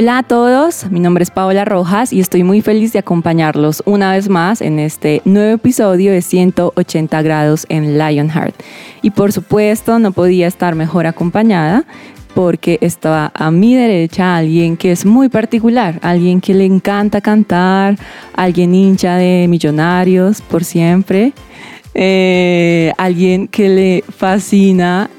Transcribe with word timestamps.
Hola 0.00 0.18
a 0.18 0.22
todos, 0.22 0.88
mi 0.92 1.00
nombre 1.00 1.24
es 1.24 1.32
Paola 1.32 1.64
Rojas 1.64 2.12
y 2.12 2.20
estoy 2.20 2.44
muy 2.44 2.60
feliz 2.60 2.92
de 2.92 3.00
acompañarlos 3.00 3.82
una 3.84 4.12
vez 4.12 4.28
más 4.28 4.60
en 4.60 4.78
este 4.78 5.22
nuevo 5.24 5.56
episodio 5.56 6.12
de 6.12 6.22
180 6.22 7.20
grados 7.22 7.66
en 7.68 7.98
Lionheart. 7.98 8.54
Y 9.02 9.10
por 9.10 9.32
supuesto 9.32 9.98
no 9.98 10.12
podía 10.12 10.46
estar 10.46 10.76
mejor 10.76 11.08
acompañada 11.08 11.84
porque 12.32 12.78
estaba 12.80 13.32
a 13.34 13.50
mi 13.50 13.74
derecha 13.74 14.36
alguien 14.36 14.76
que 14.76 14.92
es 14.92 15.04
muy 15.04 15.28
particular, 15.28 15.98
alguien 16.00 16.40
que 16.40 16.54
le 16.54 16.64
encanta 16.64 17.20
cantar, 17.20 17.98
alguien 18.34 18.76
hincha 18.76 19.16
de 19.16 19.46
millonarios 19.48 20.42
por 20.42 20.62
siempre, 20.62 21.32
eh, 21.94 22.92
alguien 22.98 23.48
que 23.48 23.68
le 23.68 24.04
fascina 24.16 25.10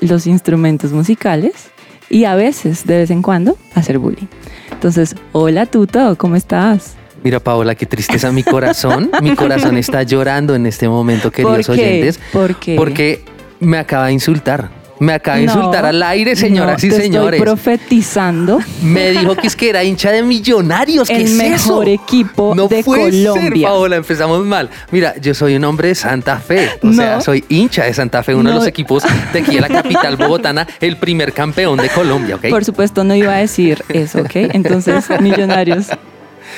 los 0.00 0.26
instrumentos 0.26 0.92
musicales 0.92 1.70
y 2.10 2.24
a 2.24 2.34
veces, 2.34 2.86
de 2.86 2.98
vez 2.98 3.10
en 3.10 3.22
cuando, 3.22 3.56
hacer 3.74 3.98
bullying. 3.98 4.26
Entonces, 4.72 5.14
hola 5.32 5.66
Tuto, 5.66 6.16
¿cómo 6.16 6.36
estás? 6.36 6.94
Mira, 7.22 7.40
Paola, 7.40 7.74
qué 7.74 7.86
tristeza 7.86 8.30
mi 8.30 8.42
corazón. 8.42 9.10
mi 9.22 9.34
corazón 9.34 9.76
está 9.76 10.02
llorando 10.02 10.54
en 10.54 10.66
este 10.66 10.88
momento, 10.88 11.30
queridos 11.30 11.66
¿Por 11.66 11.76
qué? 11.76 11.82
oyentes. 11.82 12.20
¿Por 12.32 12.54
qué? 12.56 12.76
Porque 12.76 13.24
me 13.58 13.78
acaba 13.78 14.06
de 14.06 14.12
insultar. 14.12 14.70
Me 14.98 15.12
acaba 15.12 15.36
de 15.38 15.44
No, 15.46 15.52
insultar 15.54 15.84
al 15.84 16.02
aire, 16.02 16.36
señoras 16.36 16.82
no, 16.82 16.86
y 16.86 16.90
te 16.90 16.96
señores. 17.02 17.38
Estoy 17.40 17.54
profetizando 17.54 18.58
Me 18.82 19.10
dijo 19.10 19.34
que 19.36 19.46
es 19.46 19.56
que 19.56 19.68
era 19.68 19.84
hincha 19.84 20.10
de 20.10 20.22
millonarios. 20.22 21.08
¿Qué 21.08 21.16
el 21.16 21.22
es 21.22 21.30
mejor 21.32 21.88
eso? 21.88 22.02
equipo 22.04 22.54
no 22.54 22.68
de 22.68 22.82
puede 22.82 23.12
ser, 23.12 23.26
Colombia. 23.32 23.68
Paola, 23.68 23.96
empezamos 23.96 24.44
mal. 24.44 24.70
Mira, 24.90 25.14
yo 25.20 25.34
soy 25.34 25.56
un 25.56 25.64
hombre 25.64 25.88
de 25.88 25.94
Santa 25.94 26.38
Fe. 26.38 26.70
O 26.82 26.92
sea, 26.92 27.20
soy 27.20 27.44
hincha 27.48 27.84
de 27.84 27.94
Santa 27.94 28.22
Fe, 28.22 28.34
uno 28.34 28.50
de 28.50 28.56
los 28.56 28.66
equipos 28.66 29.02
de 29.32 29.38
aquí 29.40 29.54
de 29.56 29.60
la 29.60 29.68
capital 29.68 30.16
bogotana, 30.18 30.66
el 30.80 30.96
primer 30.96 31.32
campeón 31.32 31.78
de 31.78 31.88
Colombia, 31.88 32.36
¿ok? 32.36 32.48
Por 32.48 32.64
supuesto, 32.64 33.04
no 33.04 33.14
iba 33.14 33.34
a 33.34 33.38
decir 33.38 33.84
eso, 33.88 34.20
¿ok? 34.20 34.30
Entonces, 34.34 35.04
millonarios 35.20 35.88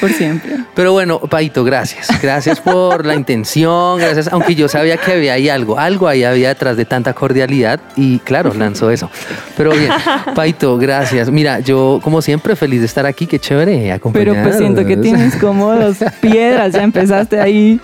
por 0.01 0.11
siempre. 0.13 0.57
Pero 0.75 0.93
bueno, 0.93 1.21
Paito, 1.21 1.65
gracias. 1.65 2.09
Gracias 2.23 2.61
por 2.61 3.05
la 3.05 3.15
intención, 3.15 3.99
gracias. 3.99 4.29
Aunque 4.33 4.55
yo 4.55 4.69
sabía 4.69 4.97
que 4.97 5.13
había 5.13 5.35
ahí 5.35 5.49
algo, 5.49 5.79
algo 5.79 6.09
ahí 6.09 6.25
había 6.25 6.49
detrás 6.49 6.77
de 6.77 6.85
tanta 6.85 7.13
cordialidad 7.13 7.81
y 7.97 8.19
claro, 8.21 8.53
lanzó 8.55 8.91
eso. 8.91 9.11
Pero 9.57 9.71
bien, 9.73 9.91
Paito, 10.35 10.77
gracias. 10.79 11.31
Mira, 11.31 11.61
yo 11.61 12.01
como 12.03 12.23
siempre 12.23 12.57
feliz 12.57 12.81
de 12.81 12.87
estar 12.87 13.07
aquí, 13.07 13.27
qué 13.27 13.39
chévere 13.39 13.93
acompañar. 13.93 14.29
Pero 14.29 14.43
pues 14.43 14.57
siento 14.59 14.85
que 14.85 14.97
tienes 14.97 15.37
como 15.37 15.75
dos 15.75 15.99
piedras, 16.21 16.73
ya 16.73 16.83
empezaste 16.83 17.41
ahí 17.41 17.81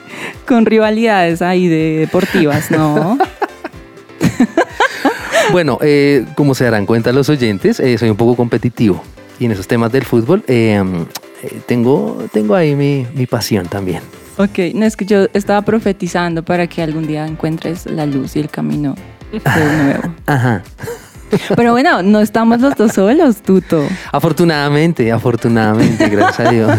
con 0.47 0.67
rivalidades 0.67 1.43
ahí 1.43 1.69
de 1.69 1.99
deportivas, 2.01 2.71
¿no? 2.71 3.19
Bueno, 5.53 5.79
eh, 5.83 6.25
como 6.37 6.55
se 6.55 6.65
darán 6.65 6.87
cuenta 6.87 7.13
los 7.13 7.29
oyentes, 7.29 7.79
eh, 7.79 7.99
soy 7.99 8.11
un 8.11 8.17
poco 8.17 8.35
competitivo 8.35 9.03
y 9.39 9.45
en 9.45 9.53
esos 9.53 9.69
temas 9.69 9.93
del 9.93 10.05
fútbol 10.05 10.43
eh, 10.47 10.83
tengo, 11.67 12.19
tengo 12.33 12.55
ahí 12.55 12.75
mi, 12.75 13.07
mi 13.15 13.27
pasión 13.27 13.67
también. 13.67 14.01
Ok, 14.37 14.59
no 14.75 14.85
es 14.85 14.97
que 14.97 15.05
yo 15.07 15.27
estaba 15.33 15.63
profetizando 15.63 16.45
para 16.45 16.67
que 16.67 16.83
algún 16.83 17.07
día 17.07 17.27
encuentres 17.27 17.87
la 17.87 18.05
luz 18.07 18.35
y 18.37 18.41
el 18.41 18.49
camino 18.51 18.95
de 19.33 19.41
nuevo. 19.85 20.15
Ajá. 20.27 20.63
Pero 21.57 21.73
bueno, 21.73 22.03
no 22.03 22.21
estamos 22.21 22.61
los 22.61 22.77
dos 22.77 22.93
solos, 22.93 23.43
Tuto. 23.43 23.85
Afortunadamente, 24.13 25.11
afortunadamente, 25.11 26.09
gracias 26.09 26.49
a 26.49 26.51
Dios. 26.51 26.71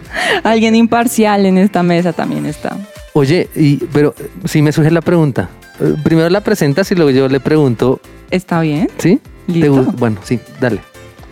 Alguien 0.42 0.74
imparcial 0.74 1.46
en 1.46 1.58
esta 1.58 1.82
mesa 1.82 2.12
también 2.12 2.46
está. 2.46 2.76
Oye, 3.14 3.48
y, 3.54 3.76
pero 3.92 4.14
si 4.44 4.60
me 4.62 4.72
surge 4.72 4.90
la 4.90 5.00
pregunta. 5.00 5.48
Eh, 5.80 5.94
Primero 6.02 6.28
la 6.30 6.42
presentas 6.42 6.90
y 6.92 6.94
luego 6.94 7.10
yo 7.10 7.28
le 7.28 7.40
pregunto, 7.40 8.00
¿Está 8.30 8.60
bien? 8.60 8.88
¿sí? 8.98 9.20
¿Te 9.46 9.52
Listo. 9.52 9.84
Bueno, 9.98 10.18
sí, 10.24 10.40
dale. 10.60 10.80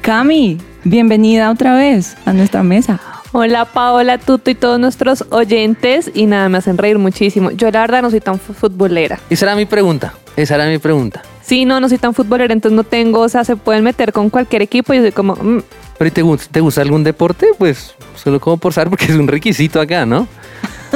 Cami, 0.04 0.58
bienvenida 0.84 1.50
otra 1.50 1.74
vez 1.76 2.14
a 2.26 2.34
nuestra 2.34 2.62
mesa. 2.62 3.00
Hola 3.32 3.64
Paola, 3.64 4.18
Tuto 4.18 4.50
y 4.50 4.54
todos 4.54 4.78
nuestros 4.78 5.24
oyentes 5.30 6.10
y 6.12 6.26
nada, 6.26 6.50
me 6.50 6.58
hacen 6.58 6.76
reír 6.76 6.98
muchísimo. 6.98 7.50
Yo 7.52 7.70
la 7.70 7.80
verdad 7.80 8.02
no 8.02 8.10
soy 8.10 8.20
tan 8.20 8.38
fu- 8.38 8.52
futbolera. 8.52 9.18
Esa 9.30 9.46
era 9.46 9.56
mi 9.56 9.64
pregunta. 9.64 10.12
Esa 10.36 10.56
era 10.56 10.66
mi 10.66 10.76
pregunta. 10.76 11.22
Sí, 11.40 11.64
no, 11.64 11.80
no 11.80 11.88
soy 11.88 11.96
tan 11.96 12.12
futbolera, 12.12 12.52
entonces 12.52 12.76
no 12.76 12.84
tengo, 12.84 13.20
o 13.20 13.28
sea, 13.30 13.44
se 13.44 13.56
pueden 13.56 13.82
meter 13.82 14.12
con 14.12 14.28
cualquier 14.28 14.60
equipo 14.60 14.92
y 14.92 14.96
yo 14.98 15.02
soy 15.04 15.12
como, 15.12 15.36
mm, 15.36 15.62
Pero 15.96 16.08
¿y 16.08 16.10
te, 16.10 16.22
te 16.50 16.60
gusta 16.60 16.82
algún 16.82 17.02
deporte? 17.02 17.46
Pues 17.56 17.94
solo 18.14 18.38
como 18.40 18.58
por 18.58 18.74
saber 18.74 18.90
porque 18.90 19.06
es 19.06 19.12
un 19.16 19.26
requisito 19.26 19.80
acá, 19.80 20.04
¿no? 20.04 20.28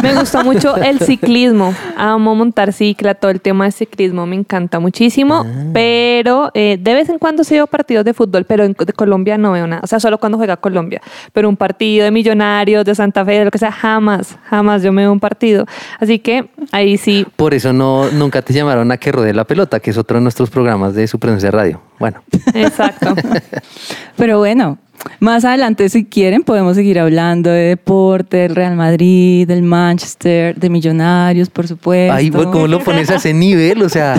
Me 0.03 0.14
gusta 0.14 0.42
mucho 0.42 0.76
el 0.76 0.98
ciclismo. 1.00 1.75
Amo 1.97 2.34
montar 2.34 2.72
cicla, 2.72 3.14
todo 3.14 3.31
el 3.31 3.41
tema 3.41 3.64
de 3.64 3.72
ciclismo 3.72 4.26
me 4.26 4.36
encanta 4.36 4.78
muchísimo, 4.78 5.47
pero 5.72 6.50
eh, 6.54 6.78
de 6.81 6.94
vez 6.94 7.09
en 7.09 7.19
cuando 7.19 7.44
sí 7.44 7.54
veo 7.54 7.66
partidos 7.66 8.04
de 8.04 8.14
fútbol, 8.14 8.44
pero 8.44 8.64
en, 8.64 8.72
de 8.72 8.92
Colombia 8.92 9.38
no 9.38 9.53
veo 9.53 9.66
nada, 9.66 9.82
o 9.84 9.87
sea, 9.87 10.00
solo 10.00 10.19
cuando 10.19 10.38
juega 10.38 10.56
Colombia. 10.56 11.00
Pero 11.32 11.48
un 11.48 11.56
partido 11.56 12.04
de 12.04 12.10
Millonarios, 12.10 12.84
de 12.84 12.94
Santa 12.94 13.25
Fe, 13.25 13.38
de 13.38 13.44
lo 13.44 13.50
que 13.50 13.58
sea, 13.58 13.72
jamás, 13.72 14.38
jamás 14.44 14.82
yo 14.82 14.92
me 14.92 15.03
veo 15.03 15.12
un 15.12 15.20
partido. 15.20 15.66
Así 15.98 16.19
que 16.19 16.50
ahí 16.72 16.97
sí 16.97 17.26
Por 17.37 17.54
eso 17.54 17.72
no, 17.72 18.10
nunca 18.10 18.42
te 18.42 18.53
llamaron 18.53 18.91
a 18.92 18.97
que 18.97 19.12
rodee 19.12 19.34
la 19.34 19.44
pelota, 19.44 19.81
que 19.81 19.91
es 19.91 19.98
otro 19.98 20.19
de 20.19 20.22
nuestros 20.22 20.50
programas 20.50 20.94
de 20.94 21.06
su 21.06 21.19
presencia 21.19 21.50
radio. 21.50 21.81
Bueno, 21.98 22.22
Exacto. 22.54 23.14
Pero 24.16 24.38
bueno, 24.38 24.78
más 25.20 25.44
adelante 25.44 25.88
si 25.88 26.04
quieren 26.04 26.42
podemos 26.42 26.76
seguir 26.76 26.98
hablando 26.98 27.50
de 27.50 27.62
deporte, 27.62 28.38
del 28.38 28.54
Real 28.54 28.76
Madrid, 28.76 29.47
del 29.47 29.62
Manchester, 29.62 30.56
de 30.56 30.70
Millonarios, 30.70 31.50
por 31.50 31.66
supuesto. 31.66 32.32
pues, 32.32 32.47
¿cómo 32.47 32.66
lo 32.66 32.81
pones 32.81 33.10
a 33.10 33.16
ese 33.16 33.34
nivel? 33.34 33.82
O 33.82 33.88
sea, 33.88 34.16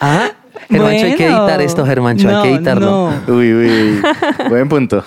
ah, 0.00 0.30
Germancho, 0.68 1.06
hay 1.06 1.14
que 1.14 1.26
editar 1.26 1.60
esto, 1.60 1.86
Germancho, 1.86 2.28
hay 2.28 2.42
que 2.42 2.54
editarlo. 2.54 3.12
no. 3.26 3.34
Uy, 3.34 3.52
uy. 3.52 4.02
Buen 4.48 4.68
punto. 4.68 5.04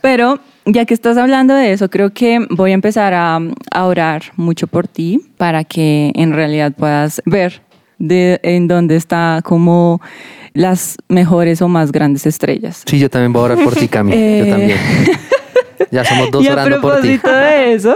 Pero 0.00 0.40
ya 0.64 0.84
que 0.84 0.94
estás 0.94 1.16
hablando 1.16 1.54
de 1.54 1.72
eso, 1.72 1.88
creo 1.88 2.10
que 2.10 2.44
voy 2.50 2.72
a 2.72 2.74
empezar 2.74 3.14
a, 3.14 3.38
a 3.70 3.84
orar 3.84 4.22
mucho 4.36 4.66
por 4.66 4.88
ti 4.88 5.20
para 5.36 5.64
que 5.64 6.12
en 6.14 6.32
realidad 6.32 6.72
puedas 6.72 7.22
ver 7.24 7.62
de 7.98 8.40
en 8.42 8.66
dónde 8.66 8.96
está 8.96 9.40
como 9.44 10.00
las 10.54 10.96
mejores 11.08 11.62
o 11.62 11.68
más 11.68 11.92
grandes 11.92 12.26
estrellas. 12.26 12.82
Sí, 12.86 12.98
yo 12.98 13.08
también 13.10 13.32
voy 13.32 13.42
a 13.42 13.44
orar 13.44 13.64
por 13.64 13.74
ti, 13.74 13.88
Cami. 13.88 14.12
Eh. 14.14 14.44
Yo 14.44 14.52
también. 14.52 14.78
Ya 15.90 16.04
somos 16.06 16.30
dos 16.30 16.42
y 16.42 16.48
a 16.48 16.52
orando 16.52 16.80
por 16.80 17.02
ti. 17.02 17.18
propósito 17.18 17.30
de 17.30 17.74
eso, 17.74 17.94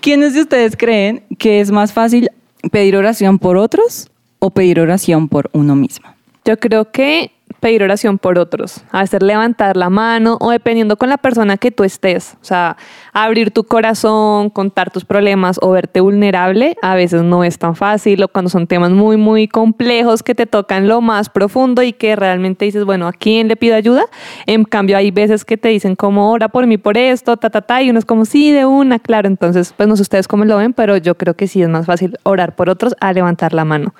¿quiénes 0.00 0.34
de 0.34 0.42
ustedes 0.42 0.76
creen 0.76 1.22
que 1.38 1.60
es 1.60 1.70
más 1.70 1.94
fácil 1.94 2.30
pedir 2.70 2.96
oración 2.96 3.38
por 3.38 3.56
otros 3.56 4.10
o 4.40 4.50
pedir 4.50 4.78
oración 4.78 5.28
por 5.28 5.48
uno 5.54 5.74
mismo? 5.74 6.06
Yo 6.44 6.58
creo 6.58 6.90
que 6.90 7.32
pedir 7.60 7.82
oración 7.82 8.18
por 8.18 8.38
otros, 8.38 8.82
hacer 8.90 9.22
levantar 9.22 9.76
la 9.76 9.90
mano 9.90 10.36
o 10.40 10.50
dependiendo 10.50 10.96
con 10.96 11.08
la 11.08 11.18
persona 11.18 11.56
que 11.56 11.70
tú 11.70 11.84
estés, 11.84 12.36
o 12.40 12.44
sea, 12.44 12.76
abrir 13.12 13.50
tu 13.50 13.64
corazón, 13.64 14.50
contar 14.50 14.90
tus 14.90 15.04
problemas 15.04 15.58
o 15.60 15.70
verte 15.70 16.00
vulnerable, 16.00 16.76
a 16.82 16.94
veces 16.94 17.22
no 17.22 17.44
es 17.44 17.58
tan 17.58 17.74
fácil 17.74 18.22
o 18.22 18.28
cuando 18.28 18.48
son 18.48 18.66
temas 18.66 18.90
muy, 18.90 19.16
muy 19.16 19.48
complejos 19.48 20.22
que 20.22 20.34
te 20.34 20.46
tocan 20.46 20.88
lo 20.88 21.00
más 21.00 21.28
profundo 21.28 21.82
y 21.82 21.92
que 21.92 22.16
realmente 22.16 22.64
dices, 22.64 22.84
bueno, 22.84 23.08
¿a 23.08 23.12
quién 23.12 23.48
le 23.48 23.56
pido 23.56 23.74
ayuda? 23.74 24.04
En 24.46 24.64
cambio, 24.64 24.96
hay 24.96 25.10
veces 25.10 25.44
que 25.44 25.56
te 25.56 25.68
dicen 25.68 25.96
como, 25.96 26.30
ora 26.30 26.48
por 26.48 26.66
mí 26.66 26.78
por 26.78 26.96
esto, 26.96 27.36
ta, 27.36 27.50
ta, 27.50 27.62
ta, 27.62 27.82
y 27.82 27.90
uno 27.90 27.98
es 27.98 28.04
como, 28.04 28.24
sí, 28.24 28.52
de 28.52 28.66
una, 28.66 28.98
claro, 28.98 29.28
entonces, 29.28 29.74
pues 29.76 29.88
no 29.88 29.96
sé 29.96 30.02
ustedes 30.02 30.28
cómo 30.28 30.44
lo 30.44 30.56
ven, 30.56 30.72
pero 30.72 30.96
yo 30.96 31.16
creo 31.16 31.34
que 31.34 31.48
sí 31.48 31.62
es 31.62 31.68
más 31.68 31.86
fácil 31.86 32.16
orar 32.22 32.54
por 32.54 32.68
otros 32.68 32.94
a 33.00 33.12
levantar 33.12 33.52
la 33.52 33.64
mano. 33.64 33.94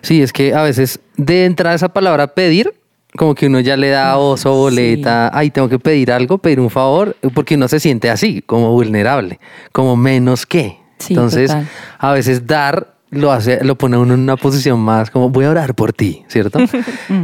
Sí, 0.00 0.22
es 0.22 0.32
que 0.32 0.54
a 0.54 0.62
veces 0.62 1.00
de 1.16 1.44
entrada 1.44 1.74
esa 1.74 1.88
palabra 1.90 2.28
pedir, 2.28 2.72
como 3.16 3.34
que 3.34 3.46
uno 3.46 3.60
ya 3.60 3.76
le 3.76 3.90
da 3.90 4.16
oso, 4.16 4.54
boleta, 4.54 5.30
ay, 5.36 5.50
tengo 5.50 5.68
que 5.68 5.78
pedir 5.78 6.10
algo, 6.12 6.38
pedir 6.38 6.60
un 6.60 6.70
favor, 6.70 7.16
porque 7.34 7.56
uno 7.56 7.68
se 7.68 7.78
siente 7.80 8.10
así, 8.10 8.42
como 8.42 8.70
vulnerable, 8.72 9.38
como 9.72 9.96
menos 9.96 10.46
que. 10.46 10.78
Sí, 10.98 11.14
Entonces, 11.14 11.48
total. 11.50 11.68
a 11.98 12.12
veces 12.12 12.46
dar 12.46 12.91
lo 13.12 13.30
hace, 13.30 13.62
lo 13.62 13.76
pone 13.76 13.96
uno 13.96 14.14
en 14.14 14.20
una 14.20 14.36
posición 14.36 14.80
más 14.80 15.10
como 15.10 15.28
voy 15.30 15.44
a 15.44 15.50
orar 15.50 15.74
por 15.74 15.92
ti, 15.92 16.24
¿cierto? 16.28 16.58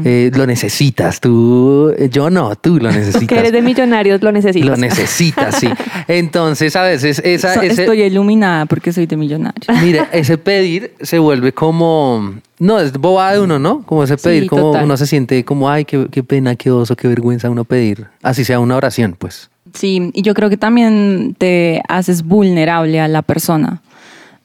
Eh, 0.05 0.31
lo 0.35 0.47
necesitas, 0.47 1.19
tú, 1.21 1.93
eh, 1.99 2.09
yo 2.13 2.29
no, 2.31 2.55
tú 2.57 2.79
lo 2.79 2.91
necesitas. 2.93 3.27
Que 3.27 3.39
eres 3.39 3.53
de 3.53 3.63
millonarios, 3.63 4.23
lo 4.23 4.31
necesitas. 4.31 4.69
Lo 4.69 4.77
necesitas, 4.77 5.57
sí. 5.57 5.69
Entonces, 6.09 6.77
a 6.77 6.83
veces, 6.83 7.21
esa, 7.25 7.55
So- 7.55 7.63
ese, 7.63 7.83
Estoy 7.83 8.03
iluminada 8.03 8.67
porque 8.67 8.93
soy 8.93 9.07
de 9.07 9.17
millonario. 9.17 9.61
mire, 9.83 10.05
ese 10.13 10.39
pedir 10.39 10.93
se 11.01 11.19
vuelve 11.19 11.53
como, 11.53 12.35
no, 12.59 12.79
es 12.81 12.93
bobada 12.93 13.33
de 13.35 13.41
uno, 13.41 13.59
¿no? 13.59 13.83
Como 13.83 14.05
ese 14.05 14.17
pedir, 14.17 14.43
Sí, 14.45 14.49
como 14.49 14.63
total. 14.63 14.85
uno 14.85 14.97
se 14.97 15.07
siente 15.07 15.45
como, 15.45 15.69
ay, 15.71 15.85
qué, 15.85 16.07
qué 16.11 16.23
pena, 16.23 16.55
qué 16.57 16.71
oso, 16.71 16.97
qué 16.97 17.09
vergüenza 17.09 17.51
uno 17.51 17.65
pedir. 17.65 18.07
Así 18.23 18.45
sea 18.45 18.61
una 18.61 18.77
oración, 18.77 19.17
pues. 19.19 19.51
Sí, 19.75 20.11
y 20.15 20.23
yo 20.23 20.33
creo 20.35 20.49
que 20.49 20.57
también 20.57 21.35
te 21.39 21.83
haces 21.89 22.23
vulnerable 22.25 23.01
a 23.01 23.09
la 23.09 23.23
persona. 23.23 23.83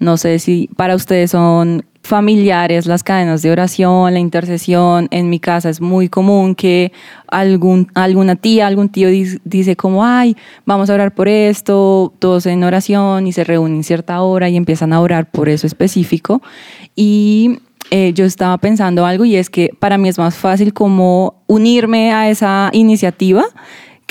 No 0.04 0.18
sé 0.18 0.40
si 0.40 0.70
para 0.76 0.96
ustedes 0.96 1.32
son 1.32 1.86
familiares 2.04 2.86
las 2.86 3.04
cadenas 3.04 3.42
de 3.42 3.52
oración, 3.52 4.14
la 4.14 4.20
intercesión. 4.20 5.08
En 5.12 5.30
mi 5.30 5.40
casa 5.40 5.70
es 5.70 5.80
muy 5.80 6.10
común 6.10 6.56
que 6.56 6.92
algún, 7.28 7.88
alguna 7.96 8.36
tía, 8.36 8.68
algún 8.68 8.90
tío 8.90 9.08
dice 9.46 9.76
como, 9.78 10.06
ay, 10.06 10.36
vamos 10.66 10.90
a 10.90 10.94
orar 10.94 11.16
por 11.16 11.30
esto, 11.30 12.14
todos 12.20 12.46
en 12.46 12.64
oración 12.64 13.26
y 13.26 13.32
se 13.32 13.46
reúnen 13.46 13.84
cierta 13.84 14.22
hora 14.22 14.50
y 14.50 14.58
empiezan 14.58 14.92
a 14.92 15.00
orar 15.00 15.32
por 15.32 15.48
eso 15.48 15.66
específico. 15.66 16.42
Y 16.96 17.60
eh, 17.90 18.12
yo 18.14 18.26
estaba 18.26 18.58
pensando 18.58 19.06
algo 19.06 19.24
y 19.24 19.38
es 19.38 19.50
que 19.50 19.70
para 19.80 19.98
mí 19.98 20.10
es 20.10 20.18
más 20.18 20.36
fácil 20.36 20.74
como 20.74 21.42
unirme 21.48 22.12
a 22.12 22.30
esa 22.30 22.70
iniciativa 22.74 23.46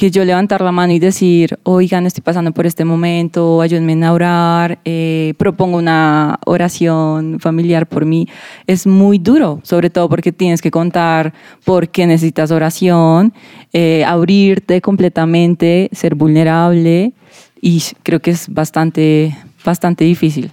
que 0.02 0.10
yo 0.10 0.25
levantar 0.25 0.62
la 0.62 0.72
mano 0.72 0.93
y 0.93 0.99
decir, 0.99 1.60
oigan, 1.62 2.06
estoy 2.06 2.22
pasando 2.22 2.50
por 2.50 2.66
este 2.66 2.84
momento, 2.84 3.60
ayúdenme 3.60 4.04
a 4.04 4.12
orar, 4.12 4.81
eh, 4.84 5.32
propongo 5.38 5.78
una 5.78 6.40
oración 6.44 7.38
familiar 7.38 7.87
por 7.87 8.04
mí, 8.04 8.26
es 8.66 8.84
muy 8.84 9.19
duro, 9.19 9.60
sobre 9.62 9.90
todo 9.90 10.08
porque 10.08 10.32
tienes 10.32 10.60
que 10.60 10.72
contar 10.72 11.32
por 11.64 11.88
qué 11.90 12.08
necesitas 12.08 12.50
oración, 12.50 13.32
eh, 13.72 14.04
abrirte 14.04 14.81
completamente, 14.81 15.88
ser 15.93 16.16
vulnerable 16.16 17.12
y 17.60 17.81
creo 18.02 18.19
que 18.19 18.32
es 18.32 18.48
bastante, 18.48 19.38
bastante 19.64 20.02
difícil. 20.02 20.50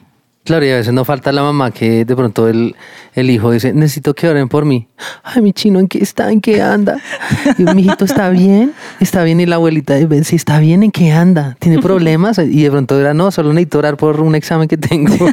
Claro, 0.50 0.66
y 0.66 0.72
a 0.72 0.78
veces 0.78 0.92
no 0.92 1.06
falta 1.06 1.31
la 1.31 1.44
mamá 1.44 1.69
que 1.69 2.06
de 2.06 2.16
pronto 2.16 2.48
el, 2.48 2.75
el 3.13 3.30
hijo 3.30 3.51
dice, 3.51 3.72
necesito 3.72 4.16
que 4.16 4.28
oren 4.28 4.50
por 4.50 4.66
mí. 4.66 4.88
Ay, 5.22 5.44
mi 5.44 5.54
chino, 5.54 5.78
¿en 5.80 5.88
qué 5.88 6.00
está? 6.00 6.31
¿En 6.31 6.42
qué 6.42 6.60
anda? 6.60 6.98
Y 7.60 7.66
mi 7.66 7.84
hijito, 7.84 8.04
¿está 8.04 8.30
bien? 8.30 8.74
¿Está 9.00 9.24
bien? 9.24 9.40
Y 9.40 9.46
la 9.46 9.57
abuelita, 9.57 9.94
dice, 9.94 10.24
sí, 10.24 10.36
está 10.38 10.57
bien, 10.57 10.81
¿en 10.81 10.90
qué 10.90 11.12
anda? 11.12 11.56
¿Tiene 11.60 11.78
problemas? 11.84 12.40
Y 12.40 12.63
de 12.63 12.72
pronto 12.72 13.00
era, 13.00 13.13
no, 13.13 13.30
solo 13.30 13.54
necesito 13.54 13.78
orar 13.78 13.96
por 13.96 14.22
un 14.22 14.34
examen 14.34 14.68
que 14.68 14.78
tengo. 14.78 15.13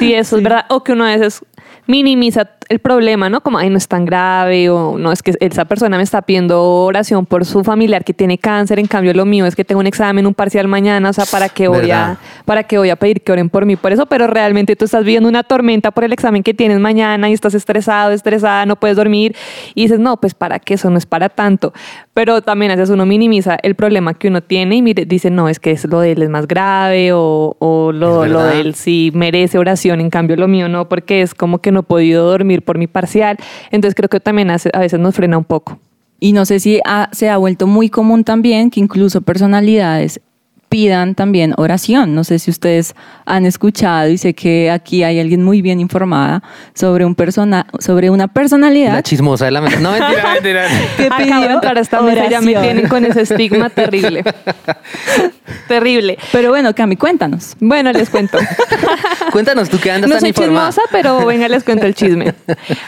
Sí, 0.00 0.12
eso 0.12 0.36
es 0.38 0.42
verdad. 0.42 0.64
O 0.70 0.82
que 0.82 0.92
uno 0.92 1.04
a 1.04 1.14
veces 1.14 1.40
minimiza 1.86 2.44
el 2.68 2.80
problema, 2.80 3.30
¿no? 3.30 3.40
Como, 3.40 3.58
ay, 3.58 3.70
no 3.70 3.78
es 3.78 3.88
tan 3.88 4.04
grave, 4.04 4.68
o 4.68 4.98
no, 4.98 5.10
es 5.10 5.22
que 5.22 5.32
esa 5.40 5.64
persona 5.64 5.96
me 5.96 6.02
está 6.02 6.22
pidiendo 6.22 6.62
oración 6.62 7.24
por 7.24 7.44
su 7.46 7.64
familiar 7.64 8.04
que 8.04 8.12
tiene 8.12 8.36
cáncer, 8.36 8.78
en 8.78 8.86
cambio 8.86 9.14
lo 9.14 9.24
mío 9.24 9.46
es 9.46 9.56
que 9.56 9.64
tengo 9.64 9.80
un 9.80 9.86
examen, 9.86 10.26
un 10.26 10.34
parcial 10.34 10.68
mañana, 10.68 11.08
o 11.08 11.12
sea, 11.12 11.24
¿para 11.24 11.48
qué 11.48 11.68
voy, 11.68 11.80
¿Verdad? 11.80 12.12
a, 12.12 12.44
para 12.44 12.64
qué 12.64 12.76
voy 12.76 12.90
a 12.90 12.96
pedir 12.96 13.22
que 13.22 13.32
oren 13.32 13.48
por 13.48 13.64
mí 13.64 13.76
por 13.76 13.92
eso? 13.92 14.06
Pero 14.06 14.26
realmente 14.26 14.76
tú 14.76 14.84
estás 14.84 15.02
viviendo 15.04 15.28
una 15.28 15.44
tormenta 15.44 15.90
por 15.90 16.04
el 16.04 16.12
examen 16.12 16.42
que 16.42 16.52
tienes 16.52 16.78
mañana 16.78 17.30
y 17.30 17.32
estás 17.32 17.54
estresado, 17.54 18.12
estresada, 18.12 18.66
no 18.66 18.76
puedes 18.76 18.96
dormir 18.96 19.34
y 19.74 19.82
dices, 19.82 19.98
no, 19.98 20.18
pues 20.18 20.34
para 20.34 20.58
qué, 20.58 20.74
eso 20.74 20.90
no 20.90 20.98
es 20.98 21.06
para 21.06 21.30
tanto. 21.30 21.72
Pero 22.12 22.42
también 22.42 22.72
a 22.72 22.76
veces 22.76 22.90
uno 22.90 23.06
minimiza 23.06 23.56
el 23.62 23.76
problema 23.76 24.14
que 24.14 24.28
uno 24.28 24.42
tiene 24.42 24.76
y 24.76 24.82
mire, 24.82 25.06
dice, 25.06 25.30
no, 25.30 25.48
es 25.48 25.58
que 25.58 25.70
es 25.70 25.84
lo 25.86 26.00
de 26.00 26.12
él 26.12 26.22
es 26.22 26.28
más 26.28 26.46
grave 26.46 27.12
o, 27.12 27.56
o 27.58 27.92
lo, 27.92 28.26
lo 28.26 28.42
de 28.42 28.60
él 28.60 28.74
sí 28.74 29.10
merece 29.14 29.58
oración, 29.58 30.00
en 30.00 30.10
cambio 30.10 30.36
lo 30.36 30.48
mío 30.48 30.68
no, 30.68 30.88
porque 30.88 31.22
es 31.22 31.34
como 31.34 31.58
que 31.58 31.72
no 31.72 31.80
he 31.80 31.84
podido 31.84 32.28
dormir 32.28 32.57
por 32.60 32.78
mi 32.78 32.86
parcial. 32.86 33.36
Entonces 33.70 33.94
creo 33.94 34.08
que 34.08 34.20
también 34.20 34.50
a 34.50 34.54
veces 34.54 35.00
nos 35.00 35.14
frena 35.14 35.38
un 35.38 35.44
poco. 35.44 35.78
Y 36.20 36.32
no 36.32 36.44
sé 36.46 36.58
si 36.58 36.80
se 37.12 37.30
ha 37.30 37.36
vuelto 37.36 37.66
muy 37.66 37.88
común 37.88 38.24
también 38.24 38.70
que 38.70 38.80
incluso 38.80 39.20
personalidades 39.20 40.20
pidan 40.68 41.14
también 41.14 41.54
oración. 41.56 42.14
No 42.14 42.24
sé 42.24 42.38
si 42.38 42.50
ustedes 42.50 42.94
han 43.24 43.46
escuchado 43.46 44.08
y 44.10 44.18
sé 44.18 44.34
que 44.34 44.70
aquí 44.70 45.02
hay 45.02 45.18
alguien 45.20 45.42
muy 45.42 45.62
bien 45.62 45.80
informada 45.80 46.42
sobre 46.74 47.04
un 47.04 47.14
persona, 47.14 47.66
sobre 47.78 48.10
una 48.10 48.24
la 48.24 48.28
personalidad 48.28 49.02
chismosa 49.02 49.46
de 49.46 49.50
la 49.52 49.60
mesa. 49.60 49.80
No, 49.80 49.90
mentira, 49.98 50.32
mentira. 50.34 50.66
que 50.96 51.06
Acabo 51.06 51.18
de 51.18 51.24
pidió 51.32 51.50
entrar 51.52 51.78
a 51.78 51.80
esta 51.80 52.00
mesa, 52.02 52.28
ya 52.28 52.40
me 52.40 52.52
oración. 52.52 52.62
tienen 52.62 52.88
con 52.88 53.04
ese 53.04 53.22
estigma 53.22 53.70
terrible. 53.78 54.22
terrible. 55.68 56.18
Pero 56.32 56.50
bueno, 56.50 56.74
Cami, 56.74 56.96
cuéntanos. 56.96 57.56
Bueno, 57.60 57.92
les 57.92 58.10
cuento. 58.10 58.38
Cuéntanos, 59.32 59.68
tú 59.68 59.78
que 59.78 59.90
andas 59.90 60.08
No 60.08 60.14
tan 60.14 60.20
soy 60.20 60.28
informada. 60.30 60.68
chismosa, 60.70 60.88
pero 60.92 61.24
venga, 61.26 61.48
les 61.48 61.64
cuento 61.64 61.86
el 61.86 61.94
chisme. 61.94 62.34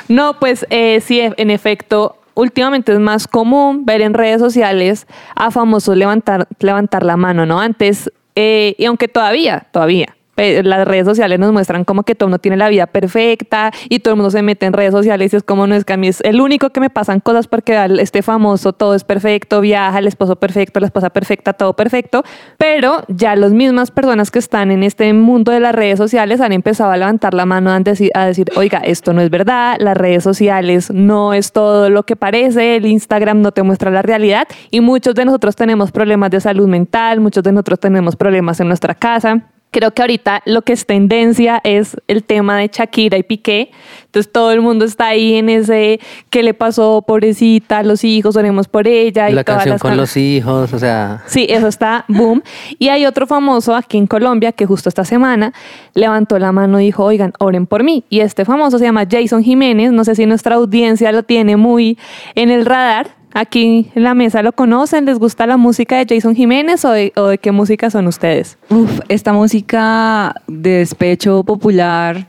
No, 0.09 0.39
pues 0.39 0.67
eh, 0.71 1.01
sí, 1.05 1.21
en 1.21 1.51
efecto, 1.51 2.17
últimamente 2.41 2.93
es 2.93 2.99
más 2.99 3.27
común 3.29 3.85
ver 3.85 4.01
en 4.01 4.15
redes 4.15 4.41
sociales 4.41 5.07
a 5.35 5.51
famosos 5.51 5.97
levantar, 5.97 6.49
levantar 6.59 7.05
la 7.05 7.17
mano, 7.17 7.47
¿no? 7.47 7.61
Antes, 7.61 8.11
eh, 8.35 8.75
y 8.79 8.85
aunque 8.87 9.09
todavía, 9.09 9.67
todavía. 9.73 10.17
Las 10.63 10.87
redes 10.87 11.07
sociales 11.07 11.39
nos 11.39 11.53
muestran 11.53 11.85
como 11.85 12.03
que 12.03 12.15
todo 12.15 12.27
el 12.27 12.31
mundo 12.31 12.39
tiene 12.39 12.57
la 12.57 12.69
vida 12.69 12.87
perfecta 12.87 13.73
y 13.89 14.01
todo 14.01 14.15
el 14.15 14.17
mundo 14.17 14.31
se 14.31 14.43
mete 14.43 14.67
en 14.67 14.73
redes 14.73 14.93
sociales 14.93 15.33
y 15.33 15.37
es 15.37 15.43
como 15.43 15.67
no 15.67 15.75
es 15.75 15.85
que 15.85 15.93
a 15.93 15.97
mí 15.97 16.09
es 16.09 16.21
el 16.23 16.41
único 16.41 16.71
que 16.71 16.81
me 16.81 16.91
pasan 16.91 17.21
cosas 17.21 17.47
porque 17.47 17.79
este 18.01 18.23
famoso 18.23 18.73
todo 18.73 18.95
es 18.95 19.05
perfecto, 19.05 19.61
viaja, 19.61 19.99
el 19.99 20.07
esposo 20.07 20.37
perfecto, 20.37 20.81
la 20.81 20.87
esposa 20.87 21.11
perfecta, 21.11 21.53
todo 21.53 21.75
perfecto, 21.75 22.25
pero 22.59 23.03
ya 23.09 23.37
las 23.37 23.53
mismas 23.53 23.91
personas 23.91 24.31
que 24.31 24.39
están 24.39 24.71
en 24.71 24.83
este 24.83 25.13
mundo 25.13 25.53
de 25.53 25.61
las 25.61 25.75
redes 25.75 25.99
sociales 25.99 26.41
han 26.41 26.53
empezado 26.53 26.91
a 26.91 26.97
levantar 26.97 27.35
la 27.35 27.47
mano 27.47 27.71
a 27.71 27.81
decir, 27.81 28.11
a 28.15 28.27
decir, 28.27 28.51
oiga, 28.57 28.79
esto 28.79 29.13
no 29.13 29.21
es 29.21 29.31
verdad, 29.31 29.77
las 29.79 29.97
redes 29.97 30.23
sociales 30.25 30.91
no 30.91 31.35
es 31.35 31.53
todo 31.53 31.91
lo 31.91 32.05
que 32.05 32.17
parece, 32.17 32.77
el 32.77 32.87
Instagram 32.87 33.41
no 33.43 33.53
te 33.53 33.63
muestra 33.63 33.91
la 33.91 34.03
realidad 34.03 34.49
y 34.71 34.81
muchos 34.81 35.15
de 35.15 35.25
nosotros 35.25 35.57
tenemos 35.57 35.93
problemas 35.93 36.31
de 36.31 36.41
salud 36.41 36.69
mental, 36.69 37.21
muchos 37.21 37.43
de 37.43 37.53
nosotros 37.53 37.81
tenemos 37.81 38.17
problemas 38.17 38.61
en 38.61 38.69
nuestra 38.69 38.95
casa. 38.95 39.43
Creo 39.73 39.93
que 39.93 40.03
ahorita 40.03 40.43
lo 40.47 40.63
que 40.63 40.73
es 40.73 40.85
tendencia 40.85 41.61
es 41.63 41.97
el 42.09 42.25
tema 42.25 42.57
de 42.57 42.69
Shakira 42.73 43.17
y 43.19 43.23
Piqué. 43.23 43.71
Entonces 44.07 44.33
todo 44.33 44.51
el 44.51 44.61
mundo 44.61 44.85
está 44.85 45.07
ahí 45.07 45.35
en 45.35 45.49
ese 45.49 46.01
qué 46.29 46.43
le 46.43 46.55
pasó, 46.55 47.05
pobrecita, 47.07 47.85
los 47.85 48.03
hijos, 48.03 48.37
oremos 48.37 48.67
por 48.67 48.89
ella. 48.89 49.31
y 49.31 49.35
La 49.35 49.45
todas 49.45 49.59
canción 49.59 49.75
las 49.75 49.81
con 49.83 49.91
can- 49.93 49.99
los 49.99 50.17
hijos, 50.17 50.73
o 50.73 50.79
sea... 50.81 51.23
Sí, 51.27 51.47
eso 51.49 51.69
está 51.69 52.05
boom. 52.09 52.43
Y 52.81 52.89
hay 52.89 53.07
otro 53.07 53.29
famoso 53.29 53.77
aquí 53.77 53.97
en 53.99 54.09
Colombia 54.09 54.51
que 54.51 54.67
justo 54.67 54.89
esta 54.89 55.05
semana 55.05 55.53
levantó 55.95 56.39
la 56.41 56.51
mano 56.51 56.81
y 56.81 56.87
dijo, 56.87 57.05
oigan, 57.05 57.33
oren 57.39 57.67
por 57.67 57.85
mí. 57.85 58.03
Y 58.11 58.21
este 58.21 58.45
famoso 58.45 58.79
se 58.79 58.87
llama 58.87 59.07
Jason 59.09 59.45
Jiménez. 59.45 59.93
No 59.93 60.05
sé 60.05 60.17
si 60.17 60.27
nuestra 60.27 60.57
audiencia 60.57 61.13
lo 61.13 61.23
tiene 61.23 61.57
muy 61.57 61.97
en 62.35 62.51
el 62.51 62.67
radar. 62.67 63.20
Aquí 63.33 63.91
en 63.95 64.03
la 64.03 64.15
mesa 64.15 64.43
lo 64.43 64.53
conocen. 64.53 65.05
¿Les 65.07 65.19
gusta 65.19 65.47
la 65.47 65.57
música 65.57 65.97
de 66.03 66.07
Jason 66.17 66.35
Jiménez 66.35 66.85
o 66.85 66.91
de, 66.91 67.13
o 67.17 67.27
de 67.29 67.39
qué 67.39 67.53
música 67.53 67.91
son 67.91 68.07
ustedes? 68.09 68.59
Uf, 68.71 69.01
esta 69.09 69.33
música 69.33 70.35
de 70.49 70.71
despecho 70.79 71.45
popular, 71.45 72.27